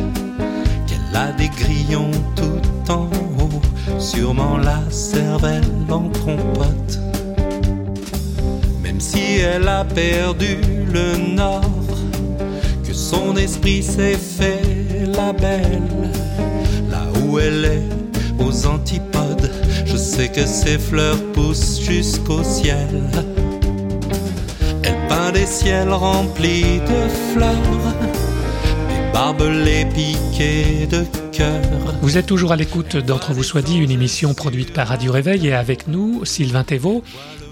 qu'elle 0.88 1.16
a 1.16 1.32
des 1.32 1.50
grillons 1.50 2.12
tout 2.36 2.92
en 2.92 3.10
haut, 3.40 4.00
sûrement 4.00 4.58
la 4.58 4.80
cervelle 4.90 5.64
en 5.90 6.10
compote. 6.24 7.00
si 9.00 9.40
elle 9.40 9.68
a 9.68 9.84
perdu 9.84 10.58
le 10.94 11.18
nord, 11.36 11.62
que 12.88 12.94
son 12.94 13.36
esprit 13.36 13.84
s'est 13.84 14.18
fait 14.18 14.62
la 15.16 15.34
belle, 15.34 16.12
là 16.90 17.04
où 17.22 17.40
elle 17.40 17.66
est, 17.66 18.44
aux 18.44 18.66
antipodes, 18.66 19.52
je 19.86 19.98
sais 19.98 20.30
que 20.30 20.46
ses 20.46 20.78
fleurs 20.78 21.22
poussent 21.34 21.80
jusqu'au 21.82 22.44
ciel. 22.44 23.10
De 25.46 27.08
fleurs, 27.32 27.54
barbelés 29.14 29.86
piqués 29.94 30.88
de 30.88 31.06
cœur. 31.32 31.62
Vous 32.02 32.18
êtes 32.18 32.26
toujours 32.26 32.52
à 32.52 32.56
l'écoute 32.56 32.98
d'Entre 32.98 33.32
vous 33.32 33.44
soit 33.44 33.62
dit, 33.62 33.78
une 33.78 33.92
émission 33.92 34.34
produite 34.34 34.74
par 34.74 34.88
Radio 34.88 35.12
Réveil 35.12 35.46
et 35.46 35.54
avec 35.54 35.88
nous, 35.88 36.26
Sylvain 36.26 36.64
Thévaux, 36.64 37.04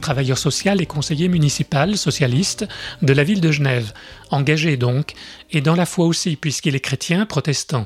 travailleur 0.01 0.39
social 0.39 0.81
et 0.81 0.87
conseiller 0.87 1.27
municipal 1.27 1.95
socialiste 1.95 2.65
de 3.03 3.13
la 3.13 3.23
ville 3.23 3.41
de 3.41 3.51
Genève, 3.51 3.93
engagé 4.31 4.75
donc, 4.75 5.13
et 5.51 5.61
dans 5.61 5.75
la 5.75 5.85
foi 5.85 6.07
aussi, 6.07 6.35
puisqu'il 6.35 6.75
est 6.75 6.79
chrétien 6.79 7.27
protestant. 7.27 7.85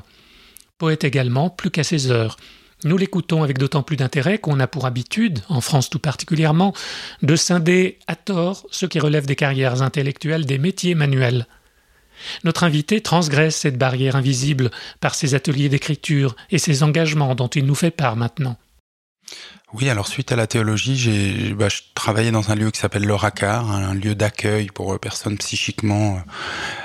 Poète 0.78 1.04
également, 1.04 1.50
plus 1.50 1.70
qu'à 1.70 1.84
ses 1.84 2.10
heures. 2.10 2.38
Nous 2.84 2.96
l'écoutons 2.96 3.42
avec 3.42 3.58
d'autant 3.58 3.82
plus 3.82 3.96
d'intérêt 3.96 4.38
qu'on 4.38 4.60
a 4.60 4.68
pour 4.68 4.86
habitude, 4.86 5.40
en 5.48 5.60
France 5.60 5.90
tout 5.90 5.98
particulièrement, 5.98 6.72
de 7.22 7.34
scinder 7.34 7.98
à 8.06 8.14
tort 8.14 8.66
ceux 8.70 8.86
qui 8.86 9.00
relèvent 9.00 9.26
des 9.26 9.36
carrières 9.36 9.82
intellectuelles 9.82 10.46
des 10.46 10.58
métiers 10.58 10.94
manuels. 10.94 11.46
Notre 12.44 12.64
invité 12.64 13.00
transgresse 13.00 13.56
cette 13.56 13.78
barrière 13.78 14.16
invisible 14.16 14.70
par 15.00 15.14
ses 15.14 15.34
ateliers 15.34 15.68
d'écriture 15.68 16.36
et 16.50 16.58
ses 16.58 16.82
engagements 16.82 17.34
dont 17.34 17.48
il 17.48 17.66
nous 17.66 17.74
fait 17.74 17.90
part 17.90 18.16
maintenant. 18.16 18.56
Oui, 19.74 19.90
alors 19.90 20.08
suite 20.08 20.32
à 20.32 20.36
la 20.36 20.46
théologie, 20.46 20.96
j'ai 20.96 21.52
bah, 21.52 21.68
je 21.68 21.80
travaillais 21.94 22.30
dans 22.30 22.50
un 22.50 22.54
lieu 22.54 22.70
qui 22.70 22.80
s'appelle 22.80 23.04
l'Oracar, 23.04 23.70
un 23.70 23.92
lieu 23.92 24.14
d'accueil 24.14 24.68
pour 24.68 24.94
euh, 24.94 24.98
personnes 24.98 25.36
psychiquement 25.36 26.16
euh, 26.16 26.30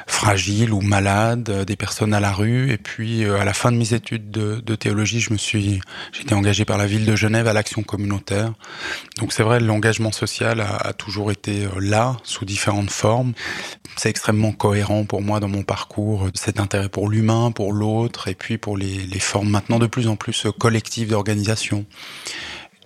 fragiles 0.06 0.74
ou 0.74 0.82
malades, 0.82 1.50
euh, 1.50 1.64
des 1.64 1.78
personnes 1.78 2.14
à 2.14 2.20
la 2.20 2.34
rue. 2.34 2.74
Et 2.74 2.78
puis 2.78 3.24
à 3.24 3.46
la 3.46 3.54
fin 3.54 3.72
de 3.72 3.78
mes 3.78 3.94
études 3.94 4.32
de, 4.32 4.76
théologie, 4.76 5.22
je 5.22 5.32
me 5.32 5.38
suis, 5.38 5.80
j'étais 6.12 6.34
engagé 6.34 6.66
par 6.66 6.78
la 6.78 6.86
ville 6.86 7.06
de 7.06 7.16
Genève 7.16 7.48
à 7.48 7.54
l'action 7.54 7.84
communautaire. 7.84 8.52
Donc 9.18 9.32
c'est 9.32 9.44
vrai, 9.44 9.62
l'engagement 9.62 10.12
social 10.12 10.60
a, 10.60 10.76
a, 10.76 10.92
toujours 10.92 11.32
été 11.32 11.70
là, 11.80 12.18
sous 12.24 12.44
différentes 12.44 12.92
formes. 12.92 13.32
C'est 13.96 14.10
extrêmement 14.10 14.52
cohérent 14.52 15.06
pour 15.06 15.22
moi 15.22 15.40
dans 15.40 15.48
mon 15.48 15.64
parcours, 15.64 16.28
cet 16.34 16.60
intérêt 16.60 16.90
pour 16.90 17.08
l'humain, 17.08 17.52
pour 17.52 17.72
l'autre, 17.72 18.28
et 18.28 18.36
puis 18.36 18.58
pour 18.58 18.76
les, 18.76 19.06
les 19.06 19.20
formes 19.20 19.50
maintenant 19.50 19.80
de 19.80 19.88
plus 19.88 20.10
en 20.10 20.18
plus 20.18 20.48
collectives 20.60 21.12
d'organisation 21.12 21.86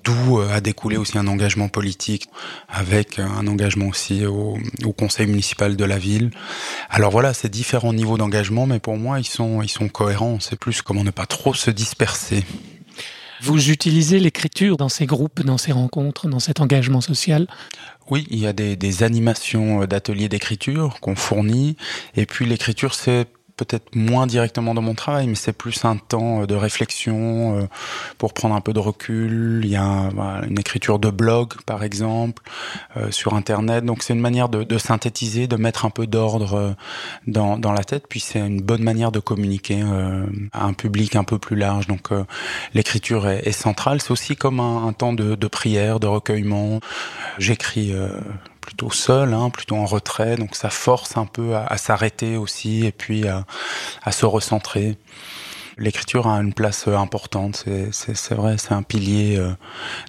d'où 0.04 0.40
euh, 0.40 0.54
a 0.54 0.62
découlé 0.62 0.98
aussi 0.98 1.18
un 1.18 1.28
engagement 1.28 1.70
politique 1.70 2.28
avec 2.70 3.20
un 3.20 3.48
engagement 3.48 3.88
aussi 3.88 4.26
au, 4.26 4.58
au, 4.84 4.94
conseil 4.94 5.28
municipal 5.28 5.76
de 5.76 5.86
la 5.86 5.98
ville. 5.98 6.32
Alors 6.90 7.12
voilà, 7.12 7.34
c'est 7.34 7.50
différents 7.50 7.94
niveaux 7.94 8.18
d'engagement, 8.18 8.66
mais 8.66 8.80
pour 8.80 8.98
moi, 8.98 9.20
ils 9.20 9.28
sont, 9.28 9.62
ils 9.62 9.70
sont 9.70 9.90
cohérents. 9.90 10.40
C'est 10.40 10.60
plus 10.60 10.82
comment 10.82 11.04
ne 11.04 11.12
pas 11.12 11.26
trop 11.26 11.54
se 11.54 11.72
disperser. 11.72 12.44
Vous 13.42 13.70
utilisez 13.70 14.20
l'écriture 14.20 14.78
dans 14.78 14.90
ces 14.90 15.06
groupes, 15.06 15.44
dans 15.44 15.60
ces 15.60 15.72
rencontres, 15.72 16.28
dans 16.28 16.40
cet 16.40 16.60
engagement 16.60 17.02
social? 17.02 17.48
Oui, 18.10 18.26
il 18.32 18.40
y 18.40 18.48
a 18.48 18.54
des, 18.54 18.76
des 18.76 19.04
animations 19.04 19.86
d'ateliers 19.86 20.30
d'écriture 20.30 21.00
qu'on 21.02 21.16
fournit. 21.16 21.78
Et 22.16 22.26
puis 22.26 22.46
l'écriture, 22.46 22.96
c'est 22.96 23.28
peut-être 23.58 23.96
moins 23.96 24.28
directement 24.28 24.74
dans 24.74 24.82
mon 24.82 24.94
travail, 24.94 25.28
mais 25.28 25.36
c'est 25.36 25.52
plus 25.52 25.84
un 25.84 25.98
temps 25.98 26.46
de 26.46 26.56
réflexion 26.56 27.58
euh, 27.58 27.68
pour 28.20 28.34
prendre 28.34 28.56
un 28.56 28.62
peu 28.62 28.72
de 28.72 28.80
recul. 28.80 29.62
Il 29.64 29.70
y 29.70 29.76
a 29.76 30.10
une 30.48 30.60
écriture 30.60 31.00
de 31.00 31.10
blog, 31.10 31.54
par 31.66 31.84
exemple, 31.84 32.44
euh, 32.96 33.12
sur 33.12 33.34
Internet. 33.34 33.84
Donc 33.84 34.04
c'est 34.04 34.14
une 34.14 34.22
manière 34.22 34.48
de, 34.48 34.64
de, 34.64 34.78
synthétiser, 34.78 35.48
de 35.48 35.56
mettre 35.56 35.86
un 35.86 35.90
peu 35.90 36.06
d'ordre 36.08 36.54
euh, 36.54 36.72
dans, 37.26 37.58
dans 37.58 37.74
la 37.74 37.84
tête. 37.84 38.06
Puis 38.08 38.20
c'est 38.20 38.40
une 38.40 38.62
bonne 38.62 38.84
manière 38.84 39.12
de 39.12 39.20
communiquer 39.20 39.82
euh, 39.84 40.26
à 40.54 40.66
un 40.66 40.74
public 40.74 41.16
un 41.16 41.24
peu 41.24 41.40
plus 41.40 41.56
large. 41.56 41.88
Donc 41.88 42.12
euh, 42.12 42.24
l'écriture 42.76 43.28
est, 43.28 43.48
est, 43.48 43.52
centrale. 43.52 44.02
C'est 44.02 44.12
aussi 44.12 44.36
comme 44.36 44.60
un, 44.60 44.88
un 44.88 44.94
temps 44.94 45.14
de, 45.14 45.36
de, 45.36 45.48
prière, 45.48 46.00
de 46.00 46.08
recueillement. 46.08 46.80
J'écris 47.40 47.94
plutôt 48.68 48.92
seul, 48.92 49.34
hein, 49.34 49.50
plutôt 49.50 49.78
en 49.78 49.86
retrait, 49.86 50.36
donc 50.36 50.54
ça 50.54 50.70
force 50.70 51.16
un 51.16 51.26
peu 51.26 51.56
à, 51.56 51.78
s'arrêter 51.78 52.36
aussi 52.36 52.86
et 52.86 52.92
puis 52.92 53.26
à 53.28 54.12
se 54.12 54.26
recentrer. 54.26 54.98
L'écriture 55.80 56.28
a 56.28 56.38
une 56.38 56.54
place 56.54 56.88
importante, 56.88 57.66
c'est 57.92 58.34
vrai, 58.34 58.58
c'est 58.58 58.74
un 58.74 58.82
pilier 58.82 59.38
euh, 59.38 59.52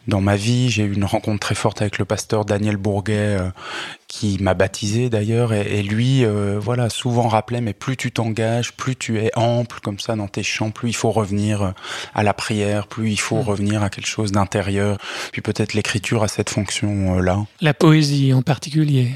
dans 0.06 0.22
ma 0.22 0.34
vie. 0.34 0.70
J'ai 0.70 0.84
eu 0.84 0.94
une 0.94 1.04
rencontre 1.04 1.40
très 1.40 1.54
forte 1.54 1.82
avec 1.82 1.98
le 1.98 2.06
pasteur 2.06 2.46
Daniel 2.46 2.78
Bourguet, 2.78 3.36
euh, 3.38 3.50
qui 4.06 4.38
m'a 4.40 4.54
baptisé 4.54 5.10
d'ailleurs, 5.10 5.52
et, 5.52 5.78
et, 5.78 5.82
lui, 5.82 6.24
euh, 6.24 6.58
voilà, 6.58 6.88
souvent 6.88 7.28
rappelait, 7.28 7.60
mais 7.60 7.74
plus 7.74 7.98
tu 7.98 8.10
t'engages, 8.10 8.72
plus 8.72 8.96
tu 8.96 9.18
es 9.18 9.30
ample 9.36 9.80
comme 9.80 9.98
ça 9.98 10.16
dans 10.16 10.26
tes 10.26 10.42
chants, 10.42 10.70
plus 10.70 10.88
il 10.88 10.96
faut 10.96 11.10
revenir 11.10 11.74
à 12.14 12.22
la 12.22 12.32
prière, 12.32 12.86
plus 12.86 13.10
il 13.10 13.20
faut 13.20 13.36
mmh. 13.36 13.48
revenir 13.48 13.82
à 13.82 13.90
quelque 13.90 14.08
chose 14.08 14.32
d'intérieur. 14.32 14.96
Puis 15.32 15.42
peut-être 15.42 15.74
l'écriture 15.74 16.22
a 16.22 16.28
cette 16.28 16.48
fonction-là. 16.48 17.44
La 17.60 17.74
poésie 17.74 18.32
en 18.32 18.40
particulier? 18.40 19.10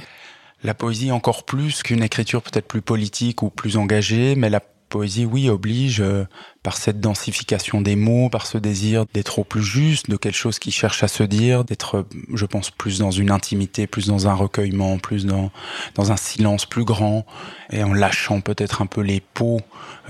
La 0.64 0.75
poésie 0.75 1.11
encore 1.11 1.44
plus 1.44 1.82
qu'une 1.82 2.02
écriture 2.02 2.42
peut-être 2.42 2.68
plus 2.68 2.82
politique 2.82 3.42
ou 3.42 3.50
plus 3.50 3.76
engagée, 3.76 4.37
mais 4.37 4.50
la 4.50 4.61
poésie, 4.92 5.25
oui, 5.25 5.49
oblige, 5.49 6.02
euh, 6.02 6.25
par 6.62 6.76
cette 6.76 7.00
densification 7.00 7.81
des 7.81 7.97
mots, 7.97 8.28
par 8.28 8.47
ce 8.47 8.57
désir 8.57 9.04
d'être 9.12 9.40
au 9.40 9.45
plus 9.45 9.64
juste, 9.64 10.09
de 10.09 10.16
quelque 10.16 10.37
chose 10.37 10.61
qui 10.61 10.71
cherche 10.71 11.02
à 11.02 11.09
se 11.09 11.25
dire, 11.25 11.64
d'être, 11.64 12.07
je 12.33 12.47
pense, 12.47 12.71
plus 12.71 12.99
dans 12.99 13.11
une 13.11 13.33
intimité, 13.33 13.88
plus 13.88 14.07
dans 14.07 14.28
un 14.28 14.35
recueillement, 14.35 14.99
plus 14.99 15.26
dans, 15.26 15.50
dans 15.97 16.12
un 16.12 16.16
silence 16.16 16.64
plus 16.66 16.85
grand, 16.85 17.26
et 17.71 17.83
en 17.83 17.92
lâchant 17.92 18.40
peut-être 18.40 18.81
un 18.81 18.87
peu 18.87 19.00
les 19.00 19.21
peaux 19.21 19.61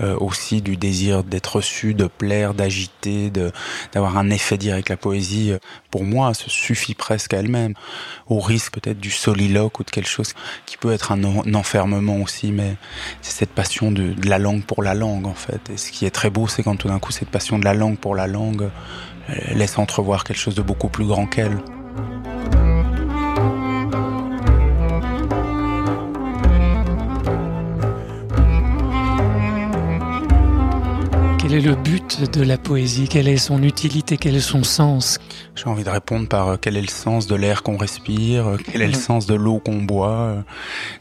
euh, 0.01 0.15
aussi 0.19 0.61
du 0.61 0.77
désir 0.77 1.23
d'être 1.23 1.55
reçu, 1.55 1.95
de 1.95 2.05
plaire, 2.05 2.53
d'agiter, 2.53 3.31
de, 3.31 3.51
d'avoir 3.91 4.17
un 4.17 4.29
effet 4.29 4.57
direct. 4.57 4.89
La 4.89 4.97
poésie, 4.97 5.53
pour 5.89 6.03
moi, 6.03 6.35
se 6.35 6.51
suffit 6.51 6.93
presque 6.93 7.33
à 7.33 7.37
elle-même, 7.37 7.73
au 8.27 8.39
risque 8.39 8.73
peut-être 8.73 8.99
du 8.99 9.11
soliloque 9.11 9.79
ou 9.79 9.83
de 9.83 9.89
quelque 9.89 10.09
chose 10.09 10.33
qui 10.67 10.77
peut 10.77 10.91
être 10.91 11.11
un, 11.11 11.23
enfermement 11.53 12.17
aussi, 12.17 12.51
mais 12.51 12.75
c'est 13.21 13.39
cette 13.39 13.51
passion 13.51 13.91
de, 13.91 14.13
de 14.13 14.29
la 14.29 14.37
langue 14.37 14.63
pour 14.63 14.83
la 14.83 14.93
langue, 14.93 15.25
en 15.25 15.33
fait. 15.33 15.69
Et 15.73 15.77
ce 15.77 15.91
qui 15.91 16.05
est 16.05 16.11
très 16.11 16.29
beau, 16.29 16.42
c'est 16.47 16.63
quand 16.63 16.75
tout 16.75 16.87
d'un 16.87 16.99
coup, 16.99 17.11
cette 17.11 17.29
passion 17.29 17.59
de 17.59 17.65
la 17.65 17.73
langue 17.73 17.97
pour 17.97 18.15
la 18.15 18.27
langue 18.27 18.69
euh, 19.29 19.33
laisse 19.53 19.77
entrevoir 19.77 20.23
quelque 20.23 20.39
chose 20.39 20.55
de 20.55 20.61
beaucoup 20.61 20.89
plus 20.89 21.05
grand 21.05 21.25
qu'elle. 21.25 21.59
Quel 31.53 31.67
est 31.67 31.69
le 31.69 31.75
but 31.75 32.31
de 32.31 32.41
la 32.41 32.57
poésie? 32.57 33.07
Quelle 33.07 33.27
est 33.27 33.37
son 33.37 33.61
utilité? 33.61 34.17
Quel 34.17 34.35
est 34.35 34.39
son 34.39 34.63
sens? 34.63 35.19
J'ai 35.53 35.67
envie 35.67 35.83
de 35.83 35.89
répondre 35.91 36.27
par 36.27 36.47
euh, 36.47 36.57
quel 36.59 36.75
est 36.75 36.81
le 36.81 36.87
sens 36.87 37.27
de 37.27 37.35
l'air 37.35 37.61
qu'on 37.61 37.77
respire 37.77 38.47
euh, 38.47 38.57
Quel 38.57 38.81
est 38.81 38.87
le 38.87 38.95
sens 38.95 39.27
de 39.27 39.35
l'eau 39.35 39.59
qu'on 39.59 39.83
boit 39.83 40.43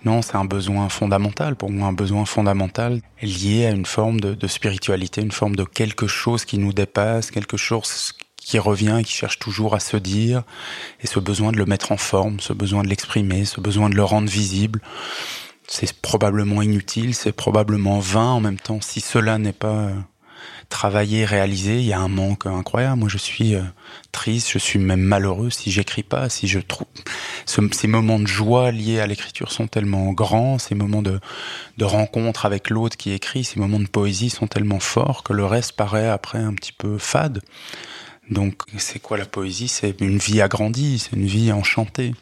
Non, 0.05 0.21
c'est 0.21 0.37
un 0.37 0.45
besoin 0.45 0.91
fondamental, 0.91 1.57
pour 1.57 1.71
moi 1.71 1.89
un 1.89 1.95
besoin 1.95 2.27
fondamental 2.27 3.01
lié 3.23 3.65
à 3.65 3.71
une 3.71 3.87
forme 3.87 4.21
de, 4.21 4.35
de 4.35 4.47
spiritualité, 4.47 5.23
une 5.23 5.33
forme 5.33 5.57
de 5.57 5.65
quelque 5.65 6.07
chose 6.07 6.45
qui 6.45 6.59
nous 6.59 6.75
dépasse, 6.75 7.31
quelque 7.31 7.57
chose 7.57 8.13
qui 8.37 8.59
revient 8.59 8.99
et 9.01 9.05
qui 9.05 9.15
cherche 9.15 9.39
toujours 9.39 9.75
à 9.75 9.81
se 9.81 9.97
dire, 9.97 10.43
et 11.01 11.07
ce 11.07 11.19
besoin 11.19 11.53
de 11.53 11.57
le 11.57 11.65
mettre 11.65 11.93
en 11.93 11.97
forme, 11.97 12.41
ce 12.41 12.53
besoin 12.53 12.83
de 12.83 12.89
l'exprimer, 12.89 13.47
ce 13.47 13.63
besoin 13.63 13.89
de 13.89 13.95
le 13.95 14.05
rendre 14.05 14.29
visible. 14.29 14.83
C'est 15.67 15.95
probablement 16.03 16.61
inutile, 16.61 17.15
c'est 17.15 17.33
probablement 17.33 18.01
vain 18.01 18.33
en 18.33 18.41
même 18.41 18.59
temps, 18.59 18.83
si 18.83 19.01
cela 19.01 19.39
n'est 19.39 19.55
pas 19.55 19.93
travailler, 20.73 21.25
réaliser, 21.25 21.79
il 21.79 21.85
y 21.85 21.93
a 21.93 22.01
un 22.01 22.09
manque 22.09 22.47
incroyable. 22.47 22.99
Moi, 22.99 23.09
je 23.09 23.19
suis 23.19 23.55
euh, 23.55 23.63
triste, 24.11 24.51
je 24.51 24.59
suis 24.59 24.79
même 24.79 25.03
malheureux 25.03 25.51
si 25.51 25.71
j'écris 25.71 26.03
pas, 26.03 26.29
si 26.29 26.49
je 26.49 26.59
trouve 26.59 26.89
ce, 27.47 27.61
ces 27.73 27.87
moments 27.87 28.19
de 28.19 28.27
joie 28.27 28.71
liés 28.73 28.99
à 28.99 29.07
l'écriture 29.07 29.53
sont 29.53 29.69
tellement 29.69 30.13
grands, 30.13 30.59
ces 30.59 30.75
moments 30.75 31.03
de, 31.03 31.21
de 31.77 31.85
rencontre 31.85 32.47
avec 32.47 32.71
l'autre 32.71 32.97
qui 32.97 33.13
écrit, 33.13 33.45
ces 33.45 33.61
moments 33.61 33.81
de 33.81 33.87
poésie 33.87 34.31
sont 34.31 34.47
tellement 34.47 34.81
forts 34.81 35.23
que 35.23 35.35
le 35.35 35.45
reste 35.45 35.73
paraît 35.73 36.09
après 36.09 36.39
un 36.39 36.55
petit 36.55 36.73
peu 36.73 36.99
fade. 36.99 37.43
Donc, 38.31 38.63
c'est 38.79 38.99
quoi 38.99 39.19
la 39.19 39.27
poésie? 39.27 39.69
C'est 39.69 40.01
une 40.01 40.19
vie 40.19 40.41
agrandie, 40.41 40.99
c'est 40.99 41.15
une 41.15 41.27
vie 41.27 41.53
enchantée. 41.53 42.15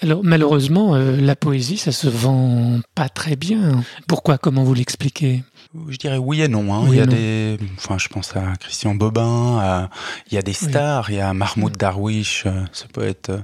Alors 0.00 0.20
malheureusement, 0.22 0.94
euh, 0.94 1.16
la 1.16 1.34
poésie, 1.34 1.76
ça 1.76 1.92
se 1.92 2.08
vend 2.08 2.80
pas 2.94 3.08
très 3.08 3.36
bien. 3.36 3.82
Pourquoi? 4.06 4.38
Comment 4.38 4.62
vous 4.62 4.74
l'expliquez? 4.74 5.42
Je 5.88 5.96
dirais 5.96 6.18
oui 6.18 6.40
et 6.40 6.48
non. 6.48 6.72
Hein. 6.72 6.84
Oui 6.84 6.96
il 6.96 6.98
y 6.98 7.02
a 7.02 7.06
non. 7.06 7.12
des, 7.12 7.58
enfin, 7.76 7.98
je 7.98 8.08
pense 8.08 8.34
à 8.36 8.54
Christian 8.60 8.94
Bobin. 8.94 9.58
À... 9.58 9.90
il 10.30 10.34
y 10.34 10.38
a 10.38 10.42
des 10.42 10.52
stars. 10.52 11.06
Oui. 11.08 11.14
Il 11.14 11.18
y 11.18 11.20
a 11.20 11.34
Mahmoud 11.34 11.76
Darwish, 11.76 12.44
euh, 12.46 12.64
ce 12.72 12.86
poète 12.86 13.30
euh, 13.30 13.40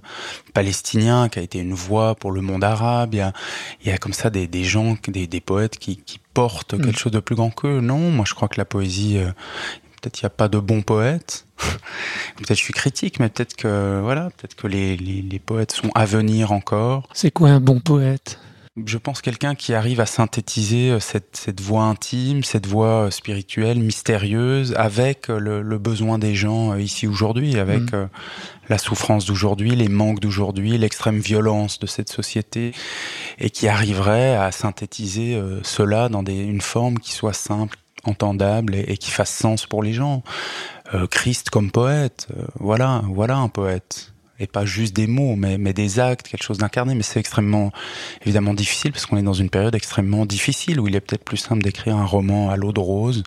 palestinien 0.54 1.28
qui 1.28 1.40
a 1.40 1.42
été 1.42 1.58
une 1.58 1.74
voix 1.74 2.14
pour 2.14 2.30
le 2.30 2.40
monde 2.40 2.64
arabe. 2.64 3.14
Il 3.14 3.18
y 3.18 3.20
a, 3.20 3.32
il 3.82 3.88
y 3.88 3.92
a 3.92 3.98
comme 3.98 4.14
ça 4.14 4.30
des, 4.30 4.46
des 4.46 4.64
gens, 4.64 4.96
des, 5.08 5.26
des 5.26 5.40
poètes 5.40 5.78
qui, 5.78 5.96
qui 5.96 6.18
portent 6.32 6.74
mm. 6.74 6.84
quelque 6.84 6.98
chose 6.98 7.12
de 7.12 7.20
plus 7.20 7.34
grand 7.34 7.50
qu'eux. 7.50 7.80
Non, 7.80 8.10
moi 8.10 8.24
je 8.26 8.34
crois 8.34 8.48
que 8.48 8.58
la 8.58 8.64
poésie 8.64 9.18
peut-être 10.04 10.20
il 10.20 10.24
n'y 10.24 10.26
a 10.26 10.30
pas 10.30 10.48
de 10.48 10.58
bons 10.58 10.82
poètes. 10.82 11.46
peut-être 12.36 12.58
je 12.58 12.62
suis 12.62 12.74
critique, 12.74 13.20
mais 13.20 13.28
peut-être 13.30 13.56
que 13.56 14.00
voilà, 14.02 14.30
peut-être 14.36 14.54
que 14.54 14.66
les, 14.66 14.96
les, 14.96 15.22
les 15.22 15.38
poètes 15.38 15.72
sont 15.72 15.90
à 15.94 16.04
venir 16.04 16.52
encore. 16.52 17.08
C'est 17.14 17.30
quoi 17.30 17.48
un 17.50 17.60
bon 17.60 17.80
poète? 17.80 18.38
Je 18.84 18.98
pense 18.98 19.22
quelqu'un 19.22 19.54
qui 19.54 19.72
arrive 19.72 20.00
à 20.00 20.06
synthétiser 20.06 20.90
euh, 20.90 20.98
cette, 20.98 21.36
cette 21.36 21.60
voix 21.60 21.84
intime, 21.84 22.42
cette 22.42 22.66
voix 22.66 23.06
euh, 23.06 23.10
spirituelle, 23.10 23.78
mystérieuse, 23.78 24.74
avec 24.76 25.30
euh, 25.30 25.38
le, 25.38 25.62
le 25.62 25.78
besoin 25.78 26.18
des 26.18 26.34
gens 26.34 26.74
ici 26.74 27.06
aujourd'hui, 27.06 27.56
avec 27.56 27.92
mm. 27.92 28.08
la 28.68 28.78
souffrance 28.78 29.26
d'aujourd'hui, 29.26 29.76
les 29.76 29.88
manques 29.88 30.18
d'aujourd'hui, 30.18 30.76
l'extrême 30.76 31.20
violence 31.20 31.78
de 31.78 31.86
cette 31.86 32.10
société, 32.10 32.72
et 33.38 33.48
qui 33.48 33.68
arriverait 33.68 34.34
à 34.34 34.50
synthétiser 34.50 35.40
cela 35.62 36.08
dans 36.08 36.24
des, 36.24 36.36
une 36.36 36.60
forme 36.60 36.98
qui 36.98 37.12
soit 37.12 37.32
simple, 37.32 37.78
entendable 38.04 38.74
et, 38.74 38.84
et 38.88 38.96
qui 38.96 39.10
fasse 39.10 39.34
sens 39.34 39.66
pour 39.66 39.82
les 39.82 39.92
gens. 39.92 40.22
Euh, 40.94 41.06
Christ 41.06 41.50
comme 41.50 41.70
poète, 41.70 42.28
voilà, 42.58 43.02
voilà 43.08 43.36
un 43.36 43.48
poète 43.48 44.14
et 44.40 44.46
pas 44.46 44.64
juste 44.64 44.94
des 44.94 45.06
mots, 45.06 45.36
mais, 45.36 45.58
mais 45.58 45.72
des 45.72 46.00
actes, 46.00 46.28
quelque 46.28 46.42
chose 46.42 46.58
d'incarné. 46.58 46.94
Mais 46.94 47.02
c'est 47.02 47.20
extrêmement, 47.20 47.72
évidemment, 48.22 48.54
difficile 48.54 48.92
parce 48.92 49.06
qu'on 49.06 49.16
est 49.16 49.22
dans 49.22 49.32
une 49.32 49.50
période 49.50 49.74
extrêmement 49.74 50.26
difficile 50.26 50.80
où 50.80 50.88
il 50.88 50.96
est 50.96 51.00
peut-être 51.00 51.24
plus 51.24 51.36
simple 51.36 51.62
d'écrire 51.62 51.96
un 51.96 52.04
roman 52.04 52.50
à 52.50 52.56
l'eau 52.56 52.72
de 52.72 52.80
rose 52.80 53.22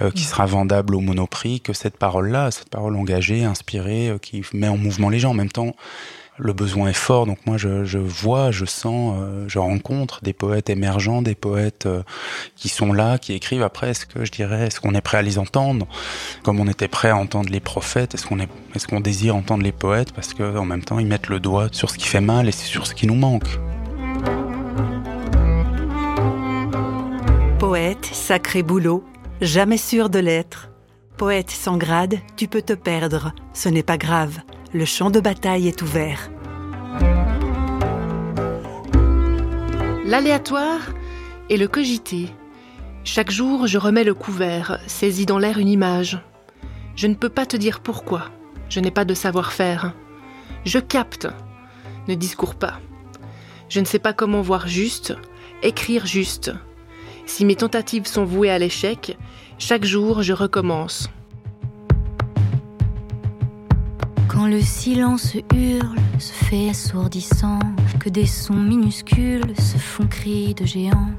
euh, 0.00 0.10
qui 0.10 0.24
mm. 0.24 0.26
sera 0.26 0.46
vendable 0.46 0.94
au 0.94 1.00
monoprix 1.00 1.60
que 1.60 1.72
cette 1.72 1.96
parole-là, 1.96 2.50
cette 2.50 2.70
parole 2.70 2.96
engagée, 2.96 3.44
inspirée, 3.44 4.08
euh, 4.08 4.18
qui 4.18 4.42
met 4.52 4.68
en 4.68 4.76
mouvement 4.76 5.08
les 5.08 5.20
gens. 5.20 5.30
En 5.30 5.34
même 5.34 5.50
temps, 5.50 5.74
le 6.38 6.52
besoin 6.52 6.88
est 6.88 6.94
fort. 6.94 7.26
Donc 7.26 7.38
moi, 7.46 7.56
je, 7.56 7.98
vois, 7.98 8.50
je 8.50 8.64
sens, 8.64 9.16
euh, 9.18 9.44
je 9.48 9.58
rencontre 9.58 10.20
des 10.22 10.32
poètes 10.32 10.70
émergents, 10.70 11.22
des 11.22 11.34
poètes 11.34 11.86
euh, 11.86 12.02
qui 12.56 12.68
sont 12.68 12.92
là, 12.92 13.18
qui 13.18 13.32
écrivent. 13.32 13.62
Après, 13.62 13.90
est-ce 13.90 14.06
que 14.06 14.24
je 14.24 14.30
dirais, 14.30 14.66
est-ce 14.66 14.80
qu'on 14.80 14.94
est 14.94 15.00
prêt 15.00 15.18
à 15.18 15.22
les 15.22 15.38
entendre, 15.38 15.86
comme 16.42 16.60
on 16.60 16.68
était 16.68 16.88
prêt 16.88 17.10
à 17.10 17.16
entendre 17.16 17.50
les 17.50 17.60
prophètes 17.60 18.14
Est-ce 18.14 18.26
qu'on 18.26 18.38
est, 18.38 18.48
est-ce 18.74 18.88
désire 19.00 19.36
entendre 19.36 19.62
les 19.62 19.72
poètes? 19.72 20.12
Parce 20.12 20.34
que 20.34 20.56
en 20.56 20.64
même 20.64 20.82
temps, 20.82 20.98
ils 20.98 21.06
mettent 21.06 21.28
le 21.28 21.40
doigt 21.40 21.68
sur 21.72 21.90
ce 21.90 21.98
qui 21.98 22.06
fait 22.06 22.20
mal 22.20 22.48
et 22.48 22.52
sur 22.52 22.86
ce 22.86 22.94
qui 22.94 23.06
nous 23.06 23.14
manque. 23.14 23.48
Poète, 27.58 28.08
sacré 28.12 28.62
boulot, 28.62 29.04
jamais 29.40 29.76
sûr 29.76 30.10
de 30.10 30.18
l'être. 30.18 30.70
Poète 31.16 31.50
sans 31.50 31.76
grade, 31.76 32.16
tu 32.36 32.46
peux 32.46 32.62
te 32.62 32.72
perdre, 32.72 33.32
ce 33.52 33.68
n'est 33.68 33.82
pas 33.82 33.98
grave 33.98 34.38
le 34.72 34.84
champ 34.84 35.10
de 35.10 35.20
bataille 35.20 35.66
est 35.66 35.80
ouvert. 35.80 36.30
L'aléatoire 40.04 40.80
et 41.48 41.56
le 41.56 41.68
cogité. 41.68 42.28
Chaque 43.04 43.30
jour, 43.30 43.66
je 43.66 43.78
remets 43.78 44.04
le 44.04 44.12
couvert, 44.12 44.78
saisis 44.86 45.24
dans 45.24 45.38
l'air 45.38 45.58
une 45.58 45.68
image. 45.68 46.18
Je 46.96 47.06
ne 47.06 47.14
peux 47.14 47.30
pas 47.30 47.46
te 47.46 47.56
dire 47.56 47.80
pourquoi. 47.80 48.24
Je 48.68 48.80
n'ai 48.80 48.90
pas 48.90 49.06
de 49.06 49.14
savoir-faire. 49.14 49.94
Je 50.66 50.78
capte. 50.78 51.28
Ne 52.06 52.14
discours 52.14 52.54
pas. 52.54 52.78
Je 53.70 53.80
ne 53.80 53.86
sais 53.86 53.98
pas 53.98 54.12
comment 54.12 54.42
voir 54.42 54.68
juste, 54.68 55.14
écrire 55.62 56.04
juste. 56.04 56.52
Si 57.24 57.44
mes 57.44 57.56
tentatives 57.56 58.06
sont 58.06 58.24
vouées 58.24 58.50
à 58.50 58.58
l'échec, 58.58 59.16
chaque 59.58 59.84
jour 59.84 60.22
je 60.22 60.32
recommence. 60.32 61.08
Quand 64.28 64.46
le 64.46 64.60
silence 64.60 65.34
hurle, 65.54 65.96
se 66.18 66.32
fait 66.32 66.70
assourdissant, 66.70 67.58
que 67.98 68.08
des 68.08 68.26
sons 68.26 68.54
minuscules 68.54 69.54
se 69.58 69.78
font 69.78 70.06
cris 70.06 70.54
de 70.54 70.64
géants. 70.64 71.10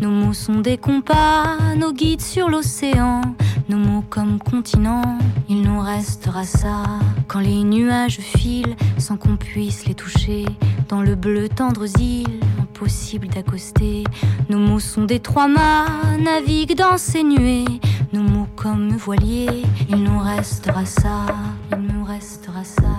Nos 0.00 0.10
mots 0.10 0.32
sont 0.32 0.60
des 0.60 0.76
compas, 0.76 1.56
nos 1.76 1.92
guides 1.92 2.20
sur 2.20 2.48
l'océan, 2.48 3.22
nos 3.68 3.78
mots 3.78 4.04
comme 4.08 4.38
continents, 4.38 5.18
il 5.48 5.62
nous 5.62 5.80
restera 5.80 6.44
ça. 6.44 6.82
Quand 7.26 7.40
les 7.40 7.64
nuages 7.64 8.20
filent 8.20 8.76
sans 8.98 9.16
qu'on 9.16 9.36
puisse 9.36 9.86
les 9.86 9.94
toucher, 9.94 10.44
dans 10.88 11.02
le 11.02 11.14
bleu 11.14 11.48
tendre 11.48 11.84
îles, 12.00 12.40
impossible 12.78 13.28
d'accoster. 13.28 14.04
Nos 14.48 14.58
mots 14.58 14.78
sont 14.78 15.04
des 15.04 15.20
trois 15.20 15.48
mâts, 15.48 15.86
naviguent 16.18 16.76
dans 16.76 16.96
ces 16.96 17.24
nuées, 17.24 17.64
nos 18.12 18.22
mots 18.22 18.46
comme 18.54 18.90
voiliers, 18.96 19.64
il 19.88 19.96
nous 19.96 20.18
restera 20.18 20.84
ça, 20.84 21.26
restera 22.18 22.64
ça. 22.64 22.96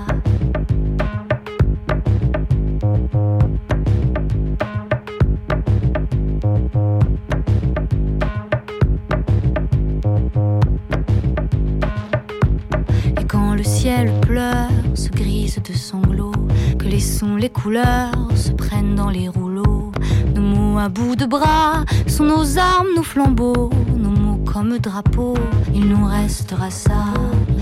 Et 13.19 13.25
quand 13.25 13.55
le 13.55 13.63
ciel 13.63 14.09
pleure, 14.21 14.69
se 14.95 15.09
grise 15.09 15.59
de 15.61 15.73
sanglots, 15.73 16.31
que 16.77 16.85
les 16.85 17.01
sons, 17.01 17.35
les 17.35 17.49
couleurs 17.49 18.13
se 18.35 18.51
prennent 18.51 18.95
dans 18.95 19.09
les 19.09 19.27
rouleaux, 19.27 19.91
nos 20.33 20.41
mots 20.41 20.79
à 20.79 20.87
bout 20.87 21.17
de 21.17 21.25
bras 21.25 21.83
sont 22.07 22.23
nos 22.23 22.57
armes, 22.57 22.87
nos 22.95 23.03
flambeaux, 23.03 23.69
nos 23.97 24.11
mots 24.11 24.39
comme 24.45 24.77
drapeaux, 24.77 25.37
il 25.73 25.89
nous 25.89 26.05
restera 26.05 26.69
ça 26.69 27.03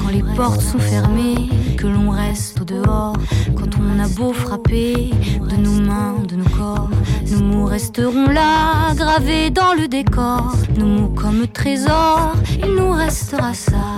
quand 0.08 0.14
les 0.14 0.24
portes 0.36 0.62
sont 0.62 0.80
fermées, 0.80 1.50
que 1.78 1.86
l'on 1.86 2.12
reste 2.12 2.62
au 2.62 2.64
dehors, 2.64 3.14
quand 3.56 3.68
on 3.78 4.00
a 4.00 4.08
beau 4.08 4.32
frapper 4.32 5.12
de 5.50 5.56
nos 5.58 5.82
mains, 5.82 6.16
de 6.26 6.36
nos 6.36 6.50
corps, 6.50 6.90
nos 7.32 7.44
mots 7.44 7.66
resteront 7.66 8.30
là, 8.30 8.94
gravés 8.96 9.50
dans 9.50 9.74
le 9.74 9.88
décor, 9.88 10.54
nos 10.78 10.86
mots 10.86 11.10
comme 11.10 11.46
trésors, 11.48 12.34
il 12.64 12.74
nous 12.74 12.92
restera 12.92 13.54
ça. 13.54 13.97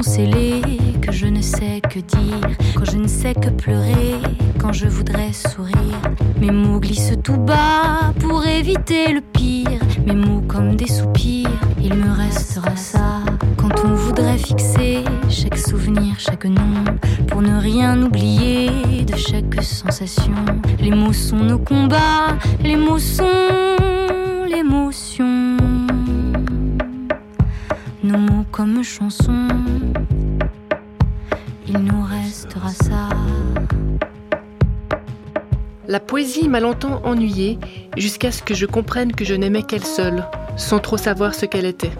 Que 0.00 1.10
je 1.12 1.26
ne 1.26 1.42
sais 1.42 1.80
que 1.80 1.98
dire, 1.98 2.56
quand 2.76 2.84
je 2.84 2.98
ne 2.98 3.08
sais 3.08 3.34
que 3.34 3.48
pleurer, 3.50 4.14
quand 4.60 4.72
je 4.72 4.86
voudrais 4.86 5.32
sourire. 5.32 5.74
Mes 6.40 6.52
mots 6.52 6.78
glissent 6.78 7.18
tout 7.24 7.36
bas 7.36 8.12
pour 8.20 8.46
éviter 8.46 9.12
le 9.12 9.20
pire, 9.20 9.80
mes 10.06 10.14
mots 10.14 10.42
comme 10.46 10.76
des 10.76 10.86
soupirs, 10.86 11.50
il 11.82 11.94
me 11.94 12.12
restera 12.12 12.76
ça. 12.76 13.22
Quand 13.56 13.74
on 13.84 13.94
voudrait 13.94 14.38
fixer 14.38 15.02
chaque 15.28 15.58
souvenir, 15.58 16.14
chaque 16.18 16.44
nom, 16.44 16.84
pour 17.26 17.42
ne 17.42 17.58
rien 17.58 18.00
oublier 18.00 19.04
de 19.04 19.16
chaque 19.16 19.62
sensation. 19.62 20.44
Les 20.78 20.90
mots 20.92 21.12
sont 21.12 21.36
nos 21.36 21.58
combats, 21.58 22.38
les 22.62 22.76
mots 22.76 23.00
sont 23.00 23.37
longtemps 36.84 37.02
jusqu'à 37.96 38.30
ce 38.30 38.42
que 38.42 38.54
je 38.54 38.66
comprenne 38.66 39.12
que 39.12 39.24
je 39.24 39.34
n'aimais 39.34 39.62
qu'elle 39.62 39.84
seule, 39.84 40.24
sans 40.56 40.78
trop 40.78 40.96
savoir 40.96 41.34
ce 41.34 41.46
qu'elle 41.46 41.64
était. 41.64 41.90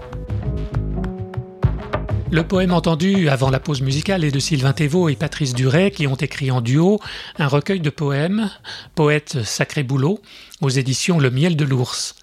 Le 2.31 2.47
poème 2.47 2.73
entendu 2.73 3.29
avant 3.29 3.51
la 3.51 3.59
pause 3.59 3.81
musicale 3.81 4.23
est 4.23 4.31
de 4.31 4.38
Sylvain 4.38 4.75
Thévaux 4.75 5.09
et 5.09 5.17
Patrice 5.17 5.55
Duret 5.55 5.91
qui 5.91 6.07
ont 6.07 6.14
écrit 6.14 6.51
en 6.51 6.61
duo 6.61 7.01
un 7.38 7.49
recueil 7.49 7.81
de 7.81 7.91
poèmes, 7.91 8.51
Poète 8.95 9.43
Sacré 9.45 9.83
Boulot, 9.83 10.21
aux 10.61 10.69
éditions 10.69 11.19
Le 11.19 11.31
Miel 11.31 11.57
de 11.57 11.64
l'Ours. 11.64 12.14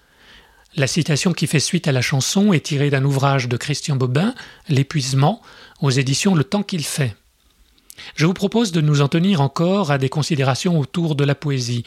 La 0.75 0.87
citation 0.87 1.33
qui 1.33 1.47
fait 1.47 1.59
suite 1.59 1.87
à 1.87 1.91
la 1.91 2.01
chanson 2.01 2.53
est 2.53 2.65
tirée 2.65 2.89
d'un 2.89 3.03
ouvrage 3.03 3.47
de 3.47 3.57
Christian 3.57 3.95
Bobin, 3.95 4.35
L'épuisement, 4.69 5.41
aux 5.81 5.89
éditions 5.89 6.35
Le 6.35 6.43
Temps 6.43 6.63
qu'il 6.63 6.83
fait. 6.83 7.15
Je 8.15 8.25
vous 8.25 8.33
propose 8.33 8.71
de 8.71 8.81
nous 8.81 9.01
en 9.01 9.07
tenir 9.07 9.41
encore 9.41 9.91
à 9.91 9.97
des 9.97 10.09
considérations 10.09 10.79
autour 10.79 11.15
de 11.15 11.23
la 11.23 11.35
poésie. 11.35 11.83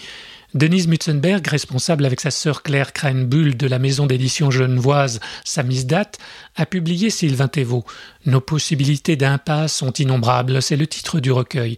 Denise 0.54 0.88
Mutzenberg, 0.88 1.46
responsable 1.46 2.06
avec 2.06 2.20
sa 2.20 2.30
sœur 2.30 2.62
Claire 2.62 2.94
Krahenbull 2.94 3.56
de 3.56 3.66
la 3.66 3.78
maison 3.78 4.06
d'édition 4.06 4.50
genevoise 4.50 5.20
Samizdat, 5.44 6.12
a 6.56 6.64
publié 6.64 7.10
Sylvain 7.10 7.48
Thévaux. 7.48 7.84
Nos 8.24 8.40
possibilités 8.40 9.16
d'impasse 9.16 9.76
sont 9.76 9.92
innombrables, 9.92 10.62
c'est 10.62 10.76
le 10.76 10.86
titre 10.86 11.20
du 11.20 11.30
recueil. 11.32 11.76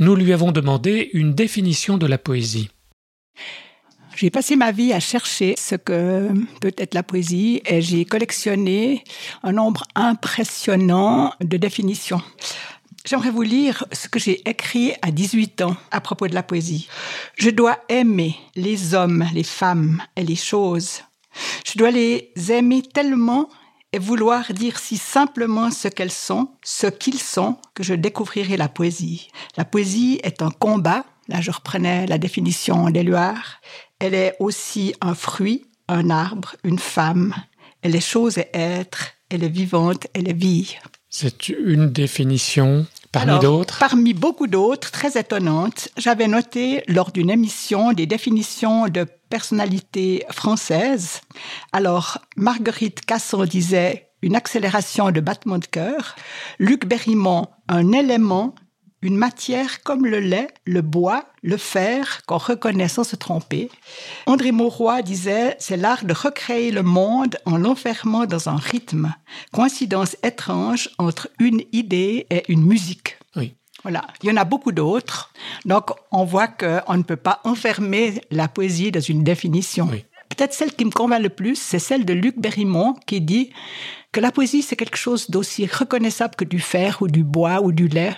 Nous 0.00 0.16
lui 0.16 0.32
avons 0.32 0.50
demandé 0.50 1.10
une 1.12 1.34
définition 1.34 1.98
de 1.98 2.06
la 2.06 2.18
poésie. 2.18 2.70
J'ai 4.16 4.30
passé 4.30 4.56
ma 4.56 4.72
vie 4.72 4.92
à 4.92 5.00
chercher 5.00 5.54
ce 5.56 5.76
que 5.76 6.28
peut 6.60 6.74
être 6.76 6.94
la 6.94 7.04
poésie 7.04 7.62
et 7.64 7.80
j'ai 7.80 8.04
collectionné 8.04 9.04
un 9.44 9.52
nombre 9.52 9.84
impressionnant 9.94 11.32
de 11.40 11.56
définitions. 11.56 12.20
J'aimerais 13.06 13.30
vous 13.30 13.42
lire 13.42 13.84
ce 13.92 14.08
que 14.08 14.18
j'ai 14.18 14.46
écrit 14.48 14.92
à 15.00 15.10
18 15.10 15.62
ans 15.62 15.76
à 15.90 16.00
propos 16.00 16.28
de 16.28 16.34
la 16.34 16.42
poésie. 16.42 16.88
Je 17.36 17.48
dois 17.48 17.78
aimer 17.88 18.36
les 18.56 18.94
hommes, 18.94 19.26
les 19.32 19.42
femmes 19.42 20.02
et 20.16 20.22
les 20.22 20.36
choses. 20.36 21.00
Je 21.64 21.78
dois 21.78 21.90
les 21.90 22.30
aimer 22.50 22.82
tellement 22.82 23.48
et 23.92 23.98
vouloir 23.98 24.52
dire 24.52 24.78
si 24.78 24.98
simplement 24.98 25.70
ce 25.70 25.88
qu'elles 25.88 26.12
sont, 26.12 26.50
ce 26.62 26.86
qu'ils 26.86 27.20
sont, 27.20 27.56
que 27.74 27.82
je 27.82 27.94
découvrirai 27.94 28.56
la 28.56 28.68
poésie. 28.68 29.28
La 29.56 29.64
poésie 29.64 30.20
est 30.22 30.42
un 30.42 30.50
combat, 30.50 31.04
là 31.28 31.40
je 31.40 31.50
reprenais 31.50 32.06
la 32.06 32.18
définition 32.18 32.90
d'Éluard, 32.90 33.60
elle 33.98 34.14
est 34.14 34.36
aussi 34.40 34.94
un 35.00 35.14
fruit, 35.14 35.66
un 35.88 36.10
arbre, 36.10 36.54
une 36.64 36.78
femme, 36.78 37.34
elle 37.82 37.96
est 37.96 38.00
chose 38.00 38.38
et 38.38 38.48
être, 38.52 39.08
elle 39.30 39.42
est 39.42 39.48
vivante, 39.48 40.06
elle 40.14 40.28
est 40.28 40.38
vie. 40.38 40.76
C'est 41.12 41.48
une 41.48 41.90
définition 41.90 42.86
parmi 43.10 43.40
d'autres? 43.40 43.80
Parmi 43.80 44.14
beaucoup 44.14 44.46
d'autres, 44.46 44.92
très 44.92 45.18
étonnantes. 45.18 45.88
J'avais 45.96 46.28
noté 46.28 46.84
lors 46.86 47.10
d'une 47.10 47.30
émission 47.30 47.92
des 47.92 48.06
définitions 48.06 48.86
de 48.86 49.04
personnalités 49.28 50.24
françaises. 50.30 51.20
Alors, 51.72 52.18
Marguerite 52.36 53.04
Casson 53.04 53.44
disait 53.44 54.10
une 54.22 54.36
accélération 54.36 55.10
de 55.10 55.20
battement 55.20 55.58
de 55.58 55.66
cœur. 55.66 56.14
Luc 56.60 56.86
Berrimont, 56.86 57.48
un 57.68 57.90
élément 57.90 58.54
une 59.02 59.16
matière 59.16 59.82
comme 59.82 60.04
le 60.04 60.20
lait, 60.20 60.48
le 60.66 60.82
bois, 60.82 61.24
le 61.42 61.56
fer, 61.56 62.20
qu'on 62.26 62.38
reconnaît 62.38 62.88
sans 62.88 63.04
se 63.04 63.16
tromper. 63.16 63.70
André 64.26 64.52
Mauroy 64.52 65.02
disait, 65.02 65.56
c'est 65.58 65.76
l'art 65.76 66.04
de 66.04 66.12
recréer 66.12 66.70
le 66.70 66.82
monde 66.82 67.36
en 67.46 67.56
l'enfermant 67.56 68.26
dans 68.26 68.48
un 68.48 68.56
rythme. 68.56 69.14
Coïncidence 69.52 70.16
étrange 70.22 70.90
entre 70.98 71.28
une 71.38 71.62
idée 71.72 72.26
et 72.30 72.42
une 72.48 72.62
musique. 72.62 73.16
Oui. 73.36 73.54
Voilà. 73.82 74.06
Il 74.22 74.28
y 74.28 74.32
en 74.32 74.36
a 74.36 74.44
beaucoup 74.44 74.72
d'autres. 74.72 75.32
Donc, 75.64 75.90
on 76.12 76.24
voit 76.24 76.48
qu'on 76.48 76.96
ne 76.96 77.02
peut 77.02 77.16
pas 77.16 77.40
enfermer 77.44 78.20
la 78.30 78.48
poésie 78.48 78.92
dans 78.92 79.00
une 79.00 79.24
définition. 79.24 79.88
Peut-être 80.28 80.52
celle 80.52 80.74
qui 80.74 80.84
me 80.84 80.90
convainc 80.90 81.22
le 81.22 81.30
plus, 81.30 81.56
c'est 81.56 81.78
celle 81.78 82.04
de 82.04 82.12
Luc 82.12 82.38
Berrimont 82.38 82.94
qui 83.06 83.22
dit 83.22 83.50
que 84.12 84.20
la 84.20 84.32
poésie, 84.32 84.62
c'est 84.62 84.76
quelque 84.76 84.98
chose 84.98 85.30
d'aussi 85.30 85.66
reconnaissable 85.66 86.34
que 86.36 86.44
du 86.44 86.60
fer 86.60 86.98
ou 87.00 87.08
du 87.08 87.24
bois 87.24 87.62
ou 87.62 87.72
du 87.72 87.88
lait 87.88 88.16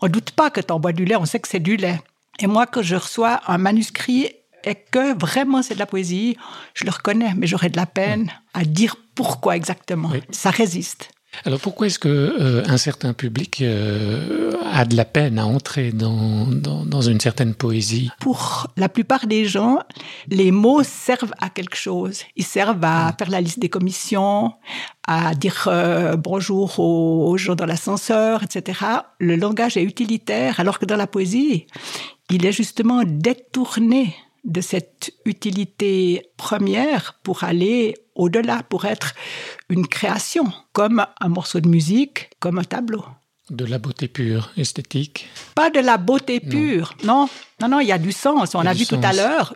on 0.00 0.08
doute 0.08 0.30
pas 0.30 0.50
que 0.50 0.60
tu 0.60 0.78
bois 0.78 0.92
du 0.92 1.04
lait, 1.04 1.16
on 1.16 1.26
sait 1.26 1.40
que 1.40 1.48
c'est 1.48 1.60
du 1.60 1.76
lait. 1.76 2.00
Et 2.40 2.46
moi, 2.46 2.66
quand 2.66 2.82
je 2.82 2.96
reçois 2.96 3.40
un 3.46 3.58
manuscrit 3.58 4.30
et 4.64 4.74
que 4.74 5.18
vraiment 5.18 5.62
c'est 5.62 5.74
de 5.74 5.78
la 5.78 5.86
poésie, 5.86 6.36
je 6.74 6.84
le 6.84 6.90
reconnais, 6.90 7.32
mais 7.36 7.46
j'aurais 7.46 7.70
de 7.70 7.76
la 7.76 7.86
peine 7.86 8.30
à 8.54 8.64
dire 8.64 8.96
pourquoi 9.14 9.56
exactement. 9.56 10.10
Ça 10.30 10.50
résiste. 10.50 11.10
Alors 11.44 11.60
pourquoi 11.60 11.86
est-ce 11.86 11.98
que 11.98 12.08
euh, 12.08 12.62
un 12.66 12.78
certain 12.78 13.12
public 13.12 13.60
euh, 13.62 14.52
a 14.72 14.84
de 14.84 14.96
la 14.96 15.04
peine 15.04 15.38
à 15.38 15.46
entrer 15.46 15.92
dans, 15.92 16.46
dans, 16.46 17.02
une 17.02 17.20
certaine 17.20 17.54
poésie? 17.54 18.10
Pour 18.20 18.66
la 18.76 18.88
plupart 18.88 19.26
des 19.26 19.44
gens, 19.44 19.78
les 20.28 20.50
mots 20.50 20.82
servent 20.82 21.34
à 21.38 21.50
quelque 21.50 21.76
chose. 21.76 22.22
Ils 22.36 22.44
servent 22.44 22.82
à 22.82 23.14
faire 23.18 23.30
la 23.30 23.40
liste 23.40 23.60
des 23.60 23.68
commissions, 23.68 24.52
à 25.06 25.34
dire 25.34 25.68
euh, 25.68 26.16
bonjour 26.16 26.78
aux, 26.80 27.28
aux, 27.28 27.36
gens 27.36 27.54
dans 27.54 27.66
l'ascenseur, 27.66 28.42
etc. 28.42 28.80
Le 29.18 29.36
langage 29.36 29.76
est 29.76 29.84
utilitaire, 29.84 30.58
alors 30.60 30.78
que 30.78 30.86
dans 30.86 30.96
la 30.96 31.06
poésie, 31.06 31.66
il 32.30 32.46
est 32.46 32.52
justement 32.52 33.02
détourné 33.04 34.14
de 34.44 34.60
cette 34.60 35.12
utilité 35.24 36.30
première 36.36 37.18
pour 37.22 37.44
aller 37.44 37.94
au-delà, 38.18 38.62
pour 38.62 38.84
être 38.84 39.14
une 39.70 39.86
création, 39.86 40.52
comme 40.72 41.06
un 41.20 41.28
morceau 41.28 41.60
de 41.60 41.68
musique, 41.68 42.30
comme 42.40 42.58
un 42.58 42.64
tableau. 42.64 43.04
De 43.50 43.64
la 43.64 43.78
beauté 43.78 44.08
pure, 44.08 44.50
esthétique 44.58 45.26
Pas 45.54 45.70
de 45.70 45.80
la 45.80 45.96
beauté 45.96 46.38
pure, 46.38 46.94
non. 47.04 47.30
Non, 47.62 47.68
non, 47.68 47.80
il 47.80 47.86
y 47.86 47.92
a 47.92 47.98
du 47.98 48.12
sens. 48.12 48.54
On 48.54 48.60
a, 48.60 48.74
vu 48.74 48.84
tout 48.84 49.00
à 49.02 49.14
l'heure 49.14 49.54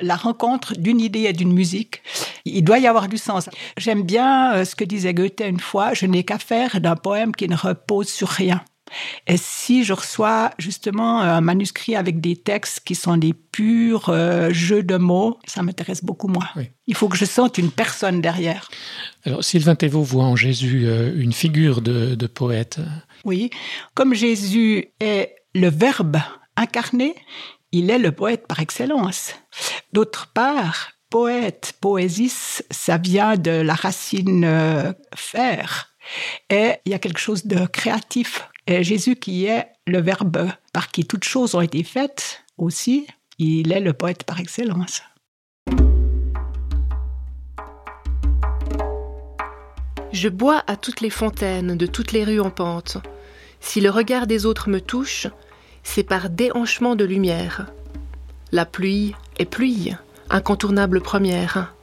la 0.00 0.14
rencontre 0.14 0.74
d'une 0.78 1.00
idée 1.00 1.24
et 1.24 1.32
d'une 1.32 1.52
musique. 1.52 2.02
Il 2.44 2.62
doit 2.62 2.78
y 2.78 2.86
avoir 2.86 3.08
du 3.08 3.18
sens. 3.18 3.50
J'aime 3.76 4.02
bien 4.02 4.54
euh, 4.54 4.64
ce 4.64 4.76
que 4.76 4.84
disait 4.84 5.14
Goethe 5.14 5.42
une 5.44 5.58
fois, 5.58 5.94
je 5.94 6.06
n'ai 6.06 6.22
qu'à 6.22 6.38
faire 6.38 6.80
d'un 6.80 6.94
poème 6.94 7.34
qui 7.34 7.48
ne 7.48 7.56
repose 7.56 8.08
sur 8.08 8.28
rien. 8.28 8.62
Et 9.26 9.36
si 9.36 9.84
je 9.84 9.92
reçois 9.92 10.50
justement 10.58 11.20
un 11.20 11.40
manuscrit 11.40 11.96
avec 11.96 12.20
des 12.20 12.36
textes 12.36 12.80
qui 12.84 12.94
sont 12.94 13.16
des 13.16 13.32
purs 13.32 14.08
euh, 14.08 14.50
jeux 14.52 14.82
de 14.82 14.96
mots, 14.96 15.38
ça 15.46 15.62
m'intéresse 15.62 16.04
beaucoup 16.04 16.28
moins. 16.28 16.48
Il 16.86 16.94
faut 16.94 17.08
que 17.08 17.16
je 17.16 17.24
sente 17.24 17.58
une 17.58 17.70
personne 17.70 18.20
derrière. 18.20 18.70
Alors 19.24 19.42
Sylvain 19.42 19.74
Thévaux 19.74 20.02
voit 20.02 20.24
en 20.24 20.36
Jésus 20.36 20.86
euh, 20.86 21.12
une 21.16 21.32
figure 21.32 21.80
de, 21.80 22.14
de 22.14 22.26
poète. 22.26 22.80
Oui, 23.24 23.50
comme 23.94 24.14
Jésus 24.14 24.88
est 25.00 25.34
le 25.54 25.68
Verbe 25.68 26.18
incarné, 26.56 27.14
il 27.72 27.90
est 27.90 27.98
le 27.98 28.12
poète 28.12 28.46
par 28.46 28.60
excellence. 28.60 29.34
D'autre 29.92 30.30
part, 30.32 30.92
poète, 31.10 31.74
poésis, 31.80 32.64
ça 32.70 32.98
vient 32.98 33.36
de 33.36 33.50
la 33.50 33.74
racine 33.74 34.44
euh, 34.44 34.92
faire. 35.14 35.94
Et 36.50 36.72
il 36.84 36.92
y 36.92 36.94
a 36.94 36.98
quelque 36.98 37.20
chose 37.20 37.46
de 37.46 37.66
créatif 37.66 38.48
Jésus 38.66 39.16
qui 39.16 39.44
est 39.44 39.66
le 39.86 40.00
Verbe 40.00 40.50
par 40.72 40.88
qui 40.88 41.04
toutes 41.04 41.24
choses 41.24 41.54
ont 41.54 41.60
été 41.60 41.82
faites 41.82 42.42
aussi, 42.56 43.06
il 43.38 43.72
est 43.72 43.80
le 43.80 43.92
poète 43.92 44.24
par 44.24 44.40
excellence. 44.40 45.02
Je 50.12 50.28
bois 50.28 50.62
à 50.66 50.76
toutes 50.76 51.00
les 51.00 51.10
fontaines 51.10 51.76
de 51.76 51.86
toutes 51.86 52.12
les 52.12 52.24
rues 52.24 52.40
en 52.40 52.50
pente. 52.50 52.98
Si 53.60 53.80
le 53.80 53.90
regard 53.90 54.26
des 54.26 54.46
autres 54.46 54.70
me 54.70 54.80
touche, 54.80 55.26
c'est 55.82 56.04
par 56.04 56.30
déhanchement 56.30 56.96
de 56.96 57.04
lumière. 57.04 57.66
La 58.52 58.64
pluie 58.64 59.14
est 59.38 59.44
pluie, 59.44 59.92
incontournable 60.30 61.00
première. 61.00 61.74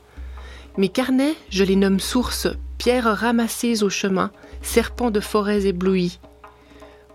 Mes 0.78 0.90
carnets, 0.90 1.36
je 1.50 1.64
les 1.64 1.76
nomme 1.76 2.00
sources, 2.00 2.48
pierres 2.78 3.18
ramassées 3.18 3.84
au 3.84 3.90
chemin, 3.90 4.32
serpents 4.62 5.12
de 5.12 5.20
forêts 5.20 5.68
éblouies. 5.68 6.20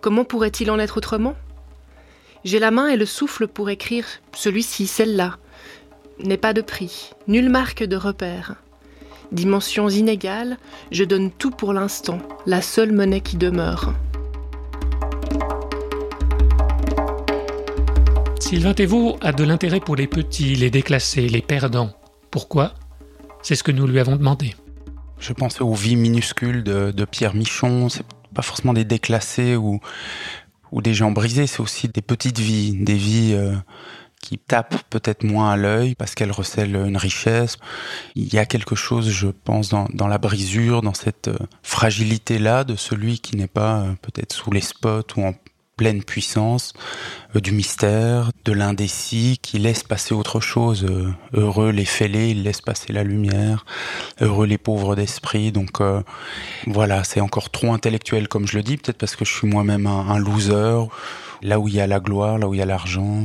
Comment 0.00 0.24
pourrait-il 0.24 0.70
en 0.70 0.78
être 0.78 0.98
autrement? 0.98 1.34
J'ai 2.44 2.58
la 2.58 2.70
main 2.70 2.88
et 2.88 2.96
le 2.96 3.06
souffle 3.06 3.48
pour 3.48 3.70
écrire 3.70 4.06
celui-ci, 4.34 4.86
celle-là. 4.86 5.36
N'est 6.22 6.36
pas 6.36 6.52
de 6.52 6.60
prix, 6.60 7.10
nulle 7.26 7.50
marque 7.50 7.82
de 7.82 7.96
repère. 7.96 8.54
Dimensions 9.32 9.88
inégales, 9.88 10.56
je 10.92 11.02
donne 11.02 11.30
tout 11.32 11.50
pour 11.50 11.72
l'instant, 11.72 12.20
la 12.46 12.62
seule 12.62 12.92
monnaie 12.92 13.20
qui 13.20 13.36
demeure. 13.36 13.92
Sylvain 18.38 18.74
Thévaux 18.74 19.16
a 19.22 19.32
de 19.32 19.42
l'intérêt 19.42 19.80
pour 19.80 19.96
les 19.96 20.06
petits, 20.06 20.54
les 20.54 20.70
déclassés, 20.70 21.28
les 21.28 21.42
perdants. 21.42 21.90
Pourquoi? 22.30 22.74
C'est 23.42 23.56
ce 23.56 23.64
que 23.64 23.72
nous 23.72 23.88
lui 23.88 23.98
avons 23.98 24.14
demandé. 24.14 24.54
Je 25.18 25.32
pensais 25.32 25.62
aux 25.62 25.74
vies 25.74 25.96
minuscules 25.96 26.62
de, 26.62 26.92
de 26.92 27.04
Pierre 27.04 27.34
Michon, 27.34 27.88
pas 28.36 28.42
forcément 28.42 28.74
des 28.74 28.84
déclassés 28.84 29.56
ou, 29.56 29.80
ou 30.70 30.82
des 30.82 30.92
gens 30.92 31.10
brisés, 31.10 31.46
c'est 31.46 31.60
aussi 31.60 31.88
des 31.88 32.02
petites 32.02 32.38
vies, 32.38 32.76
des 32.76 32.94
vies 32.94 33.32
euh, 33.32 33.56
qui 34.20 34.36
tapent 34.36 34.82
peut-être 34.90 35.24
moins 35.24 35.52
à 35.52 35.56
l'œil 35.56 35.94
parce 35.94 36.14
qu'elles 36.14 36.32
recèlent 36.32 36.76
une 36.76 36.98
richesse. 36.98 37.56
Il 38.14 38.32
y 38.32 38.38
a 38.38 38.44
quelque 38.44 38.74
chose, 38.74 39.08
je 39.08 39.28
pense, 39.28 39.70
dans, 39.70 39.86
dans 39.94 40.06
la 40.06 40.18
brisure, 40.18 40.82
dans 40.82 40.94
cette 40.94 41.28
euh, 41.28 41.38
fragilité-là 41.62 42.64
de 42.64 42.76
celui 42.76 43.20
qui 43.20 43.36
n'est 43.36 43.48
pas 43.48 43.80
euh, 43.80 43.92
peut-être 44.02 44.34
sous 44.34 44.50
les 44.50 44.60
spots 44.60 45.16
ou 45.16 45.24
en 45.24 45.34
pleine 45.76 46.02
puissance, 46.02 46.72
euh, 47.34 47.40
du 47.40 47.52
mystère, 47.52 48.30
de 48.46 48.52
l'indécis, 48.52 49.38
qui 49.42 49.58
laisse 49.58 49.82
passer 49.82 50.14
autre 50.14 50.40
chose. 50.40 50.86
Euh, 50.88 51.12
heureux 51.34 51.68
les 51.68 51.84
fêlés, 51.84 52.30
ils 52.30 52.42
laissent 52.42 52.62
passer 52.62 52.94
la 52.94 53.04
lumière. 53.04 53.66
Heureux 54.22 54.46
les 54.46 54.56
pauvres 54.56 54.96
d'esprit. 54.96 55.52
Donc 55.52 55.82
euh, 55.82 56.00
voilà, 56.66 57.04
c'est 57.04 57.20
encore 57.20 57.50
trop 57.50 57.74
intellectuel 57.74 58.26
comme 58.26 58.46
je 58.46 58.56
le 58.56 58.62
dis, 58.62 58.78
peut-être 58.78 58.96
parce 58.96 59.16
que 59.16 59.26
je 59.26 59.34
suis 59.34 59.46
moi-même 59.46 59.86
un, 59.86 60.08
un 60.08 60.18
loser 60.18 60.86
là 61.42 61.58
où 61.58 61.68
il 61.68 61.74
y 61.74 61.80
a 61.80 61.86
la 61.86 62.00
gloire, 62.00 62.38
là 62.38 62.48
où 62.48 62.54
il 62.54 62.58
y 62.58 62.62
a 62.62 62.66
l'argent, 62.66 63.22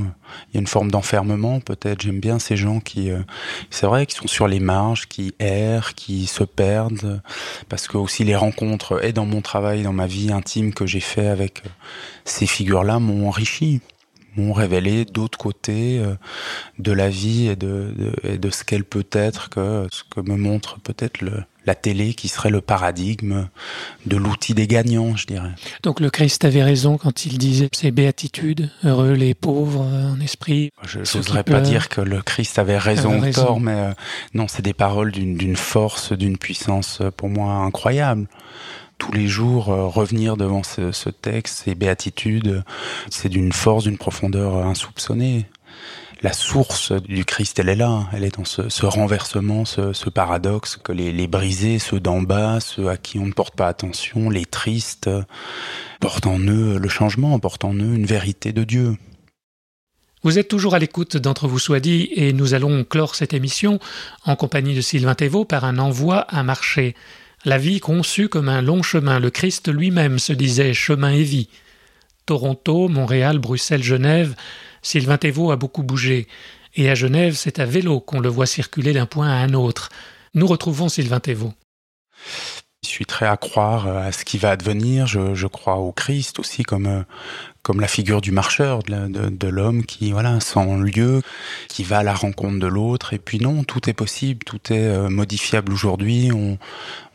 il 0.49 0.55
y 0.55 0.57
a 0.57 0.59
une 0.59 0.67
forme 0.67 0.91
d'enfermement 0.91 1.59
peut-être. 1.59 2.01
J'aime 2.01 2.19
bien 2.19 2.39
ces 2.39 2.57
gens 2.57 2.79
qui, 2.79 3.09
euh, 3.11 3.21
c'est 3.69 3.85
vrai, 3.85 4.05
qui 4.05 4.15
sont 4.15 4.27
sur 4.27 4.47
les 4.47 4.59
marges, 4.59 5.07
qui 5.07 5.33
errent, 5.39 5.93
qui 5.95 6.27
se 6.27 6.43
perdent, 6.43 7.21
parce 7.69 7.87
que 7.87 7.97
aussi 7.97 8.23
les 8.23 8.35
rencontres 8.35 9.03
et 9.03 9.13
dans 9.13 9.25
mon 9.25 9.41
travail, 9.41 9.83
dans 9.83 9.93
ma 9.93 10.07
vie 10.07 10.31
intime 10.31 10.73
que 10.73 10.85
j'ai 10.85 10.99
fait 10.99 11.27
avec 11.27 11.63
euh, 11.65 11.69
ces 12.25 12.45
figures-là 12.45 12.99
m'ont 12.99 13.27
enrichi 13.27 13.81
m'ont 14.37 14.53
révélé 14.53 15.03
d'autres 15.03 15.37
côtés 15.37 15.99
euh, 15.99 16.15
de 16.79 16.93
la 16.93 17.09
vie 17.09 17.47
et 17.47 17.57
de, 17.57 17.93
de, 18.23 18.37
de 18.37 18.49
ce 18.49 18.63
qu'elle 18.63 18.85
peut 18.85 19.07
être 19.11 19.49
que 19.49 19.87
ce 19.91 20.03
que 20.03 20.21
me 20.21 20.37
montre 20.37 20.79
peut-être 20.79 21.21
le, 21.21 21.43
la 21.65 21.75
télé 21.75 22.13
qui 22.13 22.27
serait 22.27 22.49
le 22.49 22.61
paradigme 22.61 23.47
de 24.05 24.17
l'outil 24.17 24.53
des 24.53 24.67
gagnants, 24.67 25.15
je 25.15 25.27
dirais. 25.27 25.51
Donc 25.83 25.99
le 25.99 26.09
Christ 26.09 26.43
avait 26.45 26.63
raison 26.63 26.97
quand 26.97 27.25
il 27.25 27.37
disait 27.37 27.69
ces 27.71 27.91
béatitudes, 27.91 28.71
heureux 28.83 29.13
les 29.13 29.33
pauvres 29.33 29.81
en 29.81 30.19
esprit. 30.19 30.71
Je 30.83 30.99
n'oserais 30.99 31.43
pas 31.43 31.61
dire 31.61 31.89
que 31.89 32.01
le 32.01 32.21
Christ 32.21 32.57
avait 32.59 32.77
raison 32.77 33.21
ou 33.21 33.31
tort, 33.31 33.59
mais 33.59 33.71
euh, 33.71 33.91
non, 34.33 34.47
c'est 34.47 34.63
des 34.63 34.73
paroles 34.73 35.11
d'une 35.11 35.55
force, 35.55 36.13
d'une 36.13 36.37
puissance 36.37 36.99
euh, 37.01 37.11
pour 37.11 37.29
moi 37.29 37.53
incroyable 37.53 38.27
tous 38.97 39.11
les 39.11 39.27
jours 39.27 39.69
euh, 39.69 39.87
revenir 39.87 40.37
devant 40.37 40.61
ce, 40.61 40.91
ce, 40.91 41.09
texte, 41.09 41.63
ces 41.65 41.73
béatitudes, 41.73 42.63
c'est 43.09 43.29
d'une 43.29 43.51
force, 43.51 43.85
d'une 43.85 43.97
profondeur 43.97 44.57
insoupçonnée. 44.57 45.47
La 46.21 46.33
source 46.33 46.91
du 46.91 47.25
Christ, 47.25 47.57
elle 47.59 47.69
est 47.69 47.75
là. 47.75 48.07
Elle 48.13 48.23
est 48.23 48.37
dans 48.37 48.45
ce, 48.45 48.85
renversement, 48.85 49.65
ce, 49.65 50.09
paradoxe 50.09 50.77
que 50.77 50.91
les, 50.91 51.11
les 51.11 51.27
brisés, 51.27 51.79
ceux 51.79 51.99
d'en 51.99 52.21
bas, 52.21 52.59
ceux 52.59 52.89
à 52.89 52.97
qui 52.97 53.17
on 53.17 53.25
ne 53.25 53.31
porte 53.31 53.55
pas 53.55 53.67
attention, 53.67 54.29
les 54.29 54.45
tristes, 54.45 55.09
portent 55.99 56.27
en 56.27 56.39
eux 56.39 56.77
le 56.77 56.89
changement, 56.89 57.37
portent 57.39 57.65
en 57.65 57.73
eux 57.73 57.93
une 57.95 58.05
vérité 58.05 58.53
de 58.53 58.63
Dieu. 58.63 58.97
Vous 60.23 60.37
êtes 60.37 60.47
toujours 60.47 60.75
à 60.75 60.79
l'écoute 60.79 61.17
d'Entre 61.17 61.47
vous 61.47 61.57
soit 61.57 61.79
dit 61.79 62.09
et 62.13 62.31
nous 62.31 62.53
allons 62.53 62.83
clore 62.83 63.15
cette 63.15 63.33
émission 63.33 63.79
en 64.23 64.35
compagnie 64.35 64.75
de 64.75 64.81
Sylvain 64.81 65.15
Thévaux 65.15 65.45
par 65.45 65.65
un 65.65 65.79
envoi 65.79 66.19
à 66.19 66.43
marcher. 66.43 66.95
La 67.43 67.57
vie 67.57 67.79
conçue 67.79 68.29
comme 68.29 68.47
un 68.47 68.61
long 68.61 68.83
chemin, 68.83 69.19
le 69.19 69.31
Christ 69.31 69.73
lui-même 69.73 70.19
se 70.19 70.33
disait 70.33 70.75
chemin 70.75 71.09
et 71.09 71.23
vie. 71.23 71.49
Toronto, 72.25 72.87
Montréal, 72.87 73.39
Bruxelles, 73.39 73.83
Genève, 73.83 74.35
Sylvain 74.81 75.17
Thévaux 75.17 75.51
a 75.51 75.55
beaucoup 75.55 75.83
bougé. 75.83 76.27
Et 76.75 76.89
à 76.89 76.95
Genève, 76.95 77.35
c'est 77.35 77.59
à 77.59 77.65
vélo 77.65 77.99
qu'on 77.99 78.19
le 78.19 78.29
voit 78.29 78.45
circuler 78.45 78.93
d'un 78.93 79.05
point 79.05 79.29
à 79.29 79.35
un 79.35 79.53
autre. 79.53 79.89
Nous 80.33 80.47
retrouvons 80.47 80.89
Sylvain 80.89 81.19
Thévaux. 81.19 81.53
Je 82.83 82.89
suis 82.89 83.05
très 83.05 83.27
à 83.27 83.37
croire 83.37 83.87
à 83.87 84.11
ce 84.11 84.25
qui 84.25 84.37
va 84.37 84.51
advenir. 84.51 85.05
Je, 85.05 85.35
je 85.35 85.47
crois 85.47 85.75
au 85.75 85.91
Christ 85.91 86.39
aussi 86.39 86.63
comme 86.63 86.87
euh, 86.87 87.03
comme 87.63 87.79
la 87.79 87.87
figure 87.87 88.21
du 88.21 88.31
marcheur, 88.31 88.81
de, 88.83 89.29
de, 89.29 89.47
l'homme 89.47 89.85
qui 89.85 90.11
voilà 90.11 90.39
sans 90.39 90.77
lieu, 90.77 91.21
qui 91.67 91.83
va 91.83 91.99
à 91.99 92.03
la 92.03 92.13
rencontre 92.13 92.57
de 92.59 92.65
l'autre. 92.65 93.13
Et 93.13 93.19
puis 93.19 93.39
non, 93.39 93.63
tout 93.63 93.87
est 93.87 93.93
possible, 93.93 94.43
tout 94.43 94.73
est 94.73 94.87
euh, 94.87 95.09
modifiable 95.09 95.71
aujourd'hui. 95.71 96.31
On, 96.33 96.57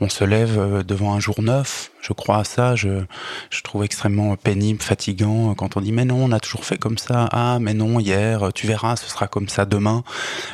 on 0.01 0.09
se 0.09 0.23
lève 0.23 0.59
euh, 0.59 0.83
devant 0.85 1.15
un 1.15 1.21
jour 1.21 1.43
neuf. 1.43 1.91
Je 2.01 2.13
crois 2.13 2.39
à 2.39 2.45
ça. 2.45 2.77
Je, 2.77 3.03
je 3.51 3.63
trouve 3.63 3.83
extrêmement 3.83 4.37
pénible, 4.37 4.81
fatigant 4.81 5.55
quand 5.55 5.77
on 5.77 5.81
dit 5.81 5.91
mais 5.91 6.05
non, 6.05 6.25
on 6.25 6.31
a 6.31 6.39
toujours 6.39 6.65
fait 6.65 6.79
comme 6.79 6.99
ça. 6.99 7.29
Ah 7.33 7.59
mais 7.61 7.75
non, 7.75 7.99
hier, 7.99 8.53
tu 8.55 8.69
verras, 8.69 8.95
ce 8.95 9.09
sera 9.11 9.27
comme 9.27 9.49
ça 9.49 9.65
demain. 9.65 10.05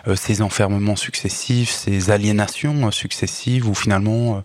Euh, 0.09 0.17
ces 0.17 0.41
enfermements 0.41 0.97
successifs, 0.97 1.71
ces 1.71 2.11
aliénations 2.11 2.91
successives 2.91 3.69
où 3.69 3.75
finalement 3.75 4.43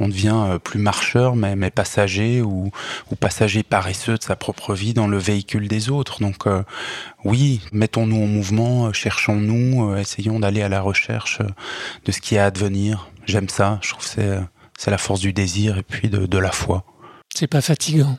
on 0.00 0.08
devient 0.08 0.58
plus 0.64 0.80
marcheur 0.80 1.36
mais, 1.36 1.54
mais 1.54 1.70
passager 1.70 2.42
ou, 2.42 2.72
ou 3.10 3.14
passager 3.14 3.62
paresseux 3.62 4.18
de 4.18 4.22
sa 4.22 4.34
propre 4.34 4.74
vie 4.74 4.87
dans 4.94 5.06
le 5.06 5.18
véhicule 5.18 5.68
des 5.68 5.90
autres. 5.90 6.20
Donc 6.20 6.46
euh, 6.46 6.62
oui, 7.24 7.60
mettons-nous 7.72 8.22
en 8.22 8.26
mouvement, 8.26 8.86
euh, 8.86 8.92
cherchons-nous, 8.92 9.90
euh, 9.90 9.96
essayons 9.98 10.40
d'aller 10.40 10.62
à 10.62 10.68
la 10.68 10.80
recherche 10.80 11.40
de 12.04 12.12
ce 12.12 12.20
qui 12.20 12.34
est 12.34 12.38
à 12.38 12.46
advenir. 12.46 13.10
J'aime 13.26 13.48
ça, 13.48 13.78
je 13.82 13.90
trouve 13.90 14.04
que 14.04 14.10
c'est, 14.10 14.38
c'est 14.78 14.90
la 14.90 14.98
force 14.98 15.20
du 15.20 15.32
désir 15.32 15.78
et 15.78 15.82
puis 15.82 16.08
de, 16.08 16.26
de 16.26 16.38
la 16.38 16.52
foi. 16.52 16.84
C'est 17.34 17.46
pas 17.46 17.60
fatigant. 17.60 18.18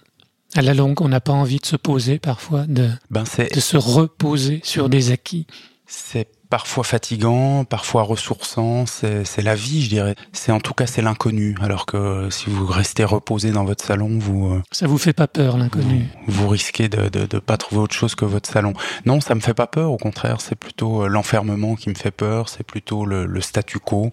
À 0.55 0.61
la 0.61 0.73
longue, 0.73 1.01
on 1.01 1.09
n'a 1.09 1.21
pas 1.21 1.33
envie 1.33 1.59
de 1.59 1.65
se 1.65 1.75
poser 1.75 2.17
parfois, 2.17 2.65
de, 2.65 2.89
ben 3.11 3.23
de 3.23 3.59
se 3.59 3.77
reposer 3.77 4.61
sur 4.63 4.89
des 4.89 5.11
acquis. 5.11 5.45
C'est 5.85 6.27
parfois 6.49 6.83
fatigant, 6.83 7.63
parfois 7.63 8.03
ressourçant. 8.03 8.85
C'est 8.85 9.41
la 9.41 9.55
vie, 9.55 9.83
je 9.83 9.89
dirais. 9.89 10.15
C'est 10.33 10.51
en 10.51 10.59
tout 10.59 10.73
cas 10.73 10.87
c'est 10.87 11.01
l'inconnu. 11.01 11.55
Alors 11.61 11.85
que 11.85 12.29
si 12.29 12.49
vous 12.49 12.65
restez 12.65 13.03
reposé 13.03 13.51
dans 13.51 13.65
votre 13.65 13.85
salon, 13.85 14.17
vous 14.19 14.53
euh, 14.53 14.61
ça 14.71 14.87
vous 14.87 14.97
fait 14.97 15.13
pas 15.13 15.27
peur 15.27 15.57
l'inconnu? 15.57 16.07
Vous, 16.27 16.47
risquez 16.47 16.89
de, 16.89 17.07
de, 17.09 17.39
pas 17.39 17.57
trouver 17.57 17.81
autre 17.81 17.95
chose 17.95 18.15
que 18.15 18.25
votre 18.25 18.49
salon. 18.49 18.73
Non, 19.05 19.21
ça 19.21 19.35
me 19.35 19.39
fait 19.39 19.53
pas 19.53 19.67
peur. 19.67 19.91
Au 19.91 19.97
contraire, 19.97 20.41
c'est 20.41 20.55
plutôt 20.55 21.03
euh, 21.03 21.07
l'enfermement 21.07 21.75
qui 21.75 21.89
me 21.89 21.95
fait 21.95 22.11
peur. 22.11 22.49
C'est 22.49 22.63
plutôt 22.63 23.05
le, 23.05 23.41
statu 23.41 23.79
quo. 23.79 24.11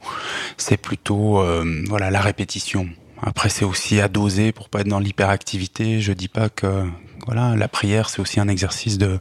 C'est 0.57 0.77
plutôt 0.77 1.41
euh, 1.41 1.85
voilà 1.89 2.11
la 2.11 2.21
répétition. 2.21 2.89
Après, 3.23 3.49
c'est 3.49 3.65
aussi 3.65 4.01
à 4.01 4.09
doser 4.09 4.53
pour 4.53 4.69
pas 4.69 4.81
être 4.81 4.89
dans 4.89 4.99
l'hyperactivité. 4.99 6.01
Je 6.01 6.13
dis 6.13 6.29
pas 6.29 6.49
que 6.49 6.85
voilà, 7.25 7.57
la 7.57 7.69
prière, 7.69 8.09
c'est 8.09 8.21
aussi 8.21 8.41
un 8.41 8.49
exercice 8.49 8.99
de, 8.99 9.19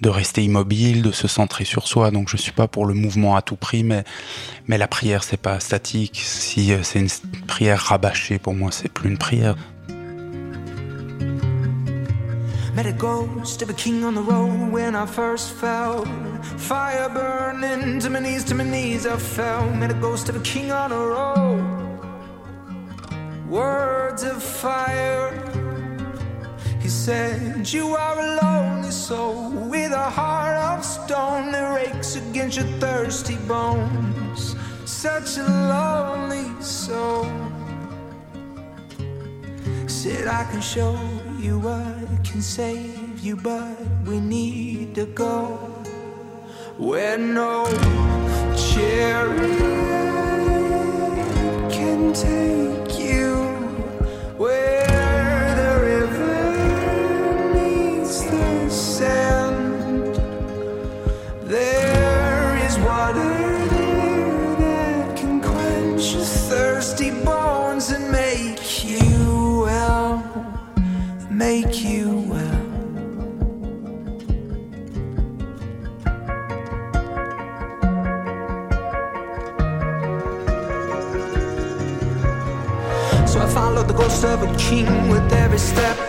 de 0.00 0.08
rester 0.08 0.42
immobile, 0.42 1.02
de 1.02 1.12
se 1.12 1.28
centrer 1.28 1.64
sur 1.64 1.86
soi. 1.86 2.10
Donc, 2.10 2.28
je 2.28 2.36
suis 2.36 2.52
pas 2.52 2.68
pour 2.68 2.86
le 2.86 2.94
mouvement 2.94 3.36
à 3.36 3.42
tout 3.42 3.56
prix, 3.56 3.84
mais, 3.84 4.04
mais 4.66 4.78
la 4.78 4.88
prière, 4.88 5.22
c'est 5.22 5.36
pas 5.36 5.60
statique. 5.60 6.20
Si 6.24 6.72
euh, 6.72 6.82
c'est 6.82 7.00
une 7.00 7.08
prière 7.46 7.80
rabâchée, 7.80 8.38
pour 8.38 8.54
moi, 8.54 8.70
c'est 8.72 8.88
plus 8.88 9.08
une 9.08 9.18
prière. 9.18 9.56
Met 12.74 12.86
a 12.86 12.92
ghost 12.92 13.60
of 13.62 13.70
a 13.70 13.72
king 13.72 14.04
on 14.04 14.14
the 14.14 14.22
road 14.22 14.70
when 14.70 14.94
I 14.94 15.04
first 15.04 15.50
fell. 15.54 16.04
Fire 16.58 17.08
burning 17.08 17.98
to 17.98 18.08
my 18.08 18.20
knees, 18.20 18.44
to 18.44 18.54
my 18.54 18.62
knees 18.62 19.04
I 19.04 19.16
fell. 19.16 19.68
Met 19.74 19.90
a 19.90 19.94
ghost 19.94 20.28
of 20.28 20.36
a 20.36 20.40
king 20.44 20.70
on 20.70 20.90
the 20.90 20.96
road. 20.96 21.88
Words 23.48 24.22
of 24.22 24.40
fire. 24.40 25.32
He 26.80 26.88
said, 26.88 27.72
You 27.72 27.94
are 27.96 28.18
a 28.18 28.40
lonely 28.42 28.90
soul 28.90 29.50
with 29.50 29.92
a 29.92 30.10
heart 30.10 30.56
of 30.56 30.84
stone 30.84 31.52
that 31.52 31.74
rakes 31.74 32.16
against 32.16 32.58
your 32.58 32.66
thirsty 32.78 33.36
bones. 33.48 34.54
Such 34.84 35.38
a 35.38 35.44
lonely 35.44 36.62
soul. 36.62 37.26
Said, 39.86 40.28
I 40.28 40.44
can 40.50 40.60
show 40.60 40.98
you 41.38 41.58
what 41.58 42.24
can 42.24 42.40
save 42.40 43.20
you, 43.20 43.36
but 43.36 43.76
we 44.06 44.20
need 44.20 44.94
to 44.94 45.06
go 45.06 45.56
where 46.78 47.18
no 47.18 47.66
chariot 48.56 49.58
can 51.70 52.12
take 52.12 52.67
of 84.24 84.42
a 84.42 84.56
king 84.56 85.08
with 85.08 85.32
every 85.32 85.58
step. 85.58 86.07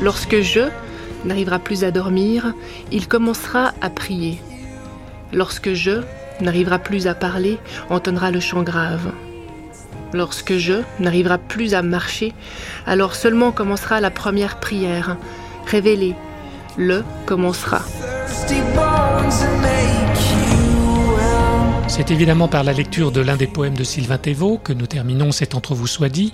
Lorsque 0.00 0.40
je 0.40 0.60
n'arrivera 1.24 1.58
plus 1.58 1.84
à 1.84 1.90
dormir, 1.90 2.54
il 2.92 3.08
commencera 3.08 3.72
à 3.80 3.90
prier. 3.90 4.40
Lorsque 5.32 5.72
je 5.72 6.02
n'arrivera 6.40 6.78
plus 6.78 7.06
à 7.06 7.14
parler, 7.14 7.58
entonnera 7.88 8.30
le 8.30 8.40
chant 8.40 8.62
grave. 8.62 9.12
Lorsque 10.12 10.56
je 10.56 10.82
n'arrivera 10.98 11.38
plus 11.38 11.74
à 11.74 11.82
marcher, 11.82 12.32
alors 12.86 13.14
seulement 13.14 13.52
commencera 13.52 14.00
la 14.00 14.10
première 14.10 14.58
prière. 14.58 15.16
Révélée, 15.66 16.14
le 16.76 17.04
commencera. 17.26 17.82
C'est 22.00 22.12
évidemment 22.12 22.48
par 22.48 22.64
la 22.64 22.72
lecture 22.72 23.12
de 23.12 23.20
l'un 23.20 23.36
des 23.36 23.46
poèmes 23.46 23.76
de 23.76 23.84
Sylvain 23.84 24.16
Thévaux 24.16 24.56
que 24.56 24.72
nous 24.72 24.86
terminons 24.86 25.32
cet 25.32 25.54
Entre 25.54 25.74
vous 25.74 25.86
soit 25.86 26.08
dit, 26.08 26.32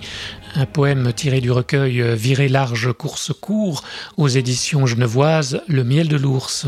un 0.55 0.65
poème 0.65 1.11
tiré 1.11 1.41
du 1.41 1.51
recueil 1.51 2.15
Viré 2.15 2.47
large 2.47 2.93
course 2.93 3.33
court 3.33 3.83
aux 4.15 4.29
éditions 4.29 4.85
genevoises 4.85 5.61
Le 5.67 5.83
miel 5.83 6.07
de 6.07 6.15
l'ours. 6.15 6.67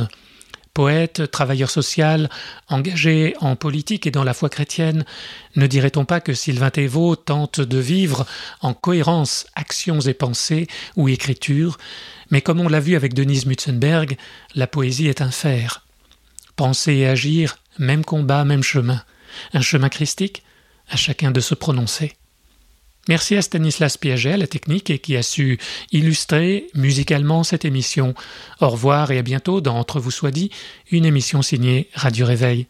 Poète, 0.74 1.32
travailleur 1.32 1.70
social, 1.70 2.30
engagé 2.68 3.38
en 3.40 3.56
politique 3.56 4.06
et 4.06 4.12
dans 4.12 4.26
la 4.26 4.34
foi 4.34 4.50
chrétienne, 4.50 5.06
ne 5.56 5.66
dirait-on 5.66 6.04
pas 6.04 6.20
que 6.20 6.34
Sylvain 6.34 6.70
Thévaux 6.70 7.16
tente 7.16 7.62
de 7.62 7.78
vivre 7.78 8.26
en 8.60 8.74
cohérence 8.74 9.48
actions 9.56 10.02
et 10.02 10.14
pensées 10.14 10.68
ou 10.98 11.08
écriture, 11.08 11.78
mais 12.32 12.42
comme 12.42 12.60
on 12.60 12.68
l'a 12.68 12.82
vu 12.82 12.98
avec 12.98 13.14
Denise 13.14 13.46
Mutzenberg, 13.46 14.18
la 14.56 14.68
poésie 14.68 15.08
est 15.08 15.22
un 15.22 15.32
fer. 15.32 15.86
Penser 16.58 16.96
et 16.96 17.08
agir, 17.08 17.56
même 17.80 18.06
combat, 18.06 18.46
même 18.46 18.64
chemin. 18.64 19.02
Un 19.54 19.62
chemin 19.62 19.90
christique, 19.90 20.44
à 20.90 20.96
chacun 20.96 21.32
de 21.32 21.40
se 21.40 21.56
prononcer. 21.56 22.14
Merci 23.08 23.36
à 23.36 23.42
Stanislas 23.42 23.98
Piaget 23.98 24.34
à 24.34 24.38
la 24.38 24.46
technique 24.46 24.90
et 24.92 25.00
qui 25.00 25.18
a 25.18 25.24
su 25.24 25.58
illustrer 25.92 26.68
musicalement 26.76 27.44
cette 27.44 27.66
émission. 27.66 28.14
Au 28.62 28.70
revoir 28.70 29.10
et 29.12 29.18
à 29.18 29.24
bientôt 29.24 29.62
dans 29.62 29.78
Entre 29.78 30.00
vous 30.00 30.12
soit 30.12 30.32
dit, 30.32 30.52
une 30.92 31.06
émission 31.06 31.42
signée 31.42 31.90
Radio 31.96 32.28
Réveil. 32.28 32.68